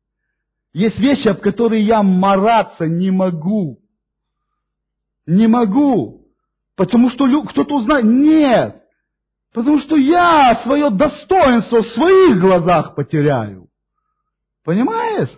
[0.73, 3.79] Есть вещи, об которые я мараться не могу.
[5.25, 6.27] Не могу.
[6.75, 8.03] Потому что кто-то узнает.
[8.03, 8.83] Нет.
[9.53, 13.69] Потому что я свое достоинство в своих глазах потеряю.
[14.65, 15.31] Понимаешь?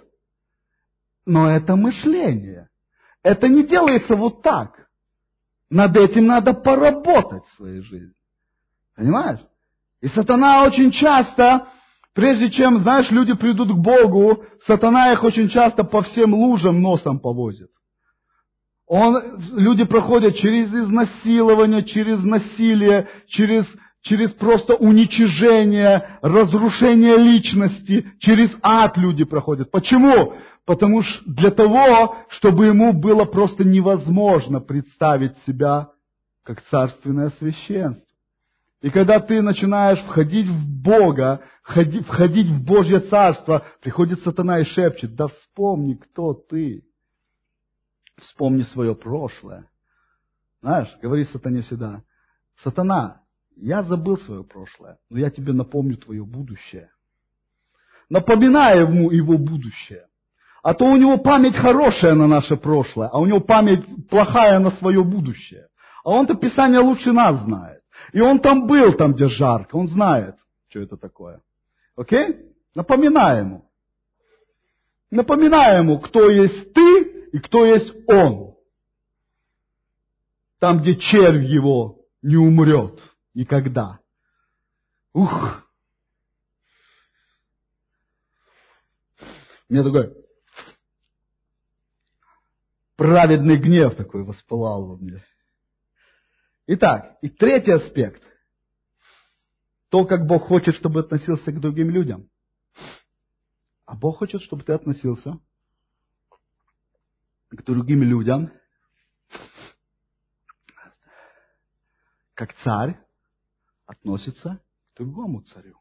[1.27, 2.69] Но это мышление.
[3.21, 4.87] Это не делается вот так.
[5.69, 8.16] Над этим надо поработать в своей жизни.
[8.97, 9.39] Понимаешь?
[10.01, 11.67] И сатана очень часто,
[12.13, 17.19] прежде чем, знаешь, люди придут к Богу, сатана их очень часто по всем лужам носом
[17.19, 17.69] повозит.
[18.87, 23.65] Он, люди проходят через изнасилование, через насилие, через
[24.03, 29.69] через просто уничижение, разрушение личности, через ад люди проходят.
[29.69, 30.33] Почему?
[30.65, 35.89] Потому что для того, чтобы ему было просто невозможно представить себя
[36.43, 38.06] как царственное священство.
[38.81, 45.15] И когда ты начинаешь входить в Бога, входить, в Божье Царство, приходит сатана и шепчет,
[45.15, 46.83] да вспомни, кто ты.
[48.19, 49.69] Вспомни свое прошлое.
[50.61, 52.03] Знаешь, говори сатане всегда,
[52.63, 53.21] сатана,
[53.55, 56.89] я забыл свое прошлое, но я тебе напомню твое будущее.
[58.09, 60.07] Напоминай ему его будущее.
[60.63, 64.71] А то у него память хорошая на наше прошлое, а у него память плохая на
[64.71, 65.67] свое будущее.
[66.03, 67.76] А он-то Писание лучше нас знает.
[68.13, 70.35] И он там был, там, где жарко, он знает,
[70.69, 71.41] что это такое.
[71.95, 72.53] Окей?
[72.75, 73.69] Напоминай ему.
[75.09, 78.55] Напоминай ему, кто есть ты и кто есть он.
[80.59, 82.99] Там, где червь его не умрет
[83.33, 83.99] никогда.
[85.13, 85.63] Ух!
[89.69, 90.13] Меня такой
[92.95, 95.23] праведный гнев такой воспылал во мне.
[96.67, 98.21] Итак, и третий аспект.
[99.89, 102.29] То, как Бог хочет, чтобы относился к другим людям.
[103.85, 105.39] А Бог хочет, чтобы ты относился
[107.49, 108.51] к другим людям
[112.33, 112.99] как царь,
[113.85, 114.61] относится
[114.93, 115.79] к другому царю.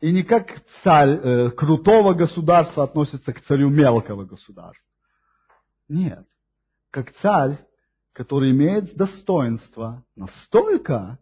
[0.00, 4.88] И не как царь э, крутого государства относится к царю мелкого государства.
[5.88, 6.26] Нет.
[6.90, 7.58] Как царь,
[8.20, 11.18] который имеет достоинство настолько,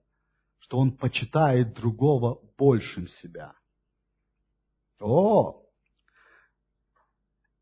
[0.58, 3.52] что он почитает другого большим себя.
[4.98, 5.62] О,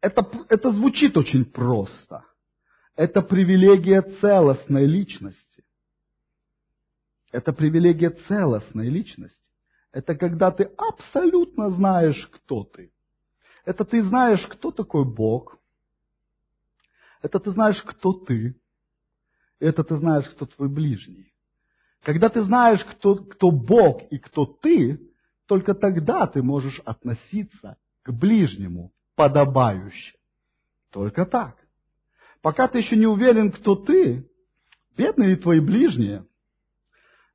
[0.00, 2.24] это, это звучит очень просто.
[2.94, 5.66] Это привилегия целостной личности.
[7.30, 9.44] Это привилегия целостной личности.
[9.92, 12.90] Это когда ты абсолютно знаешь, кто ты.
[13.66, 15.58] Это ты знаешь, кто такой Бог.
[17.20, 18.58] Это ты знаешь, кто ты.
[19.58, 21.32] Это ты знаешь, кто твой ближний.
[22.02, 25.00] Когда ты знаешь, кто, кто Бог и кто ты,
[25.46, 30.14] только тогда ты можешь относиться к ближнему подобающе.
[30.92, 31.56] Только так.
[32.42, 34.28] Пока ты еще не уверен, кто ты,
[34.96, 36.24] бедные твои ближние,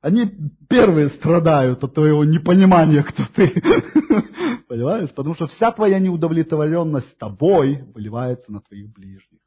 [0.00, 0.32] они
[0.68, 3.48] первые страдают от твоего непонимания, кто ты.
[4.68, 5.10] Понимаешь?
[5.10, 9.40] Потому что вся твоя неудовлетворенность тобой выливается на твоих ближних.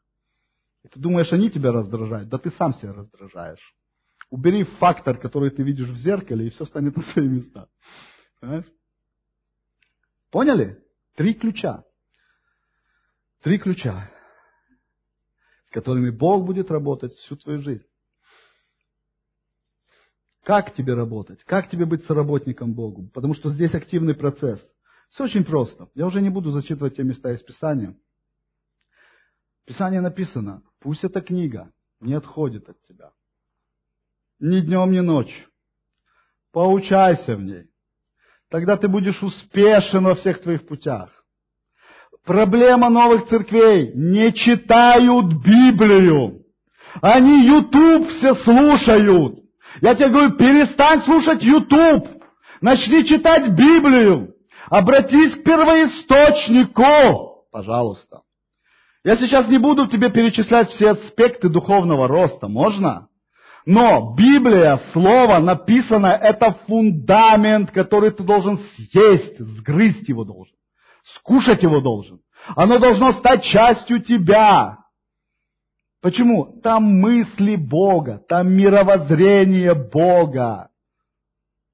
[0.86, 2.30] И ты думаешь, они тебя раздражают?
[2.30, 3.76] Да ты сам себя раздражаешь.
[4.30, 7.68] Убери фактор, который ты видишь в зеркале, и все станет на свои места.
[8.40, 8.72] Понимаешь?
[10.30, 10.80] Поняли?
[11.16, 11.84] Три ключа.
[13.41, 14.12] Три ключа,
[15.66, 17.86] с которыми Бог будет работать всю твою жизнь.
[20.44, 21.44] Как тебе работать?
[21.45, 23.10] Как тебе быть соработником Богу?
[23.12, 24.62] Потому что здесь активный процесс.
[25.10, 25.90] Все очень просто.
[25.95, 27.98] Я уже не буду зачитывать те места из Писания.
[29.64, 33.10] В Писании написано, пусть эта книга не отходит от тебя.
[34.40, 35.48] Ни днем, ни ночью.
[36.53, 37.72] Поучайся в ней.
[38.52, 41.10] Тогда ты будешь успешен во всех твоих путях.
[42.24, 43.94] Проблема новых церквей.
[43.95, 46.44] Не читают Библию.
[47.02, 49.40] Они YouTube все слушают.
[49.82, 52.24] Я тебе говорю, перестань слушать YouTube.
[52.62, 54.36] Начни читать Библию.
[54.68, 57.48] Обратись к первоисточнику.
[57.52, 58.22] Пожалуйста.
[59.06, 62.48] Я сейчас не буду тебе перечислять все аспекты духовного роста.
[62.48, 63.07] Можно?
[63.68, 70.56] Но Библия, Слово написано, это фундамент, который ты должен съесть, сгрызть его должен.
[71.03, 72.19] Скушать его должен.
[72.56, 74.80] Оно должно стать частью тебя.
[76.02, 76.60] Почему?
[76.64, 80.69] Там мысли Бога, там мировоззрение Бога.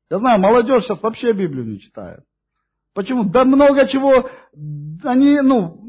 [0.10, 2.26] Я знаю, молодежь сейчас вообще Библию не читает.
[2.94, 3.24] Почему?
[3.24, 4.30] Да много чего.
[5.04, 5.81] Они, ну,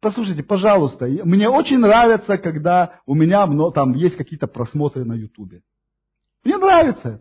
[0.00, 5.62] послушайте, пожалуйста, мне очень нравится, когда у меня там есть какие-то просмотры на Ютубе.
[6.44, 7.20] Мне нравится.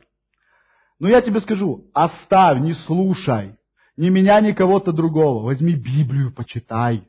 [0.99, 3.55] Но я тебе скажу, оставь, не слушай.
[3.97, 5.43] Ни меня, ни кого-то другого.
[5.43, 7.03] Возьми Библию, почитай.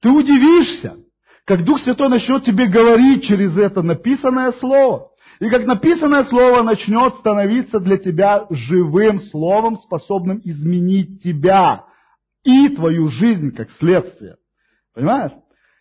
[0.00, 0.96] Ты удивишься,
[1.44, 5.10] как Дух Святой начнет тебе говорить через это написанное слово.
[5.40, 11.84] И как написанное слово начнет становиться для тебя живым словом, способным изменить тебя
[12.44, 14.36] и твою жизнь как следствие.
[14.94, 15.32] Понимаешь?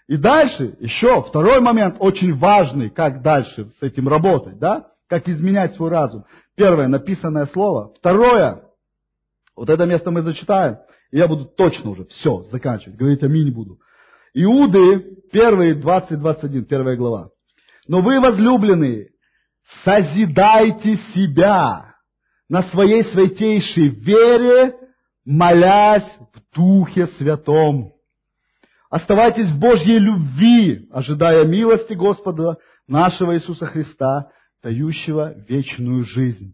[0.08, 4.88] И дальше, еще второй момент, очень важный, как дальше с этим работать, да?
[5.08, 6.26] Как изменять свой разум.
[6.56, 7.94] Первое, написанное слово.
[7.98, 8.64] Второе,
[9.56, 10.78] вот это место мы зачитаем,
[11.12, 13.80] и я буду точно уже все заканчивать, говорить аминь буду.
[14.34, 17.30] Иуды, первые 20-21, первая глава.
[17.88, 19.10] Но вы, возлюбленные,
[19.84, 21.96] созидайте себя
[22.50, 24.76] на своей святейшей вере,
[25.26, 27.94] молясь в Духе Святом.
[28.92, 32.58] Оставайтесь в Божьей любви, ожидая милости Господа
[32.88, 34.30] нашего Иисуса Христа,
[34.62, 36.54] дающего вечную жизнь.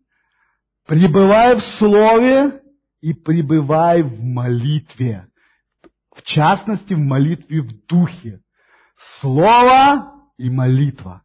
[0.86, 2.62] Пребывая в Слове,
[3.02, 5.28] и пребывай в молитве.
[6.16, 8.42] В частности, в молитве в духе.
[9.20, 11.24] Слово и молитва.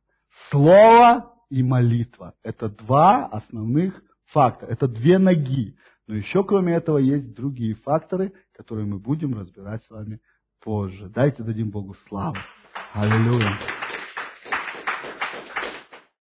[0.51, 2.34] Слово и молитва.
[2.43, 4.70] Это два основных фактора.
[4.70, 5.76] Это две ноги.
[6.06, 10.20] Но еще кроме этого есть другие факторы, которые мы будем разбирать с вами
[10.64, 11.09] позже.
[11.14, 12.36] Дайте дадим Богу славу.
[12.94, 13.59] Аллилуйя.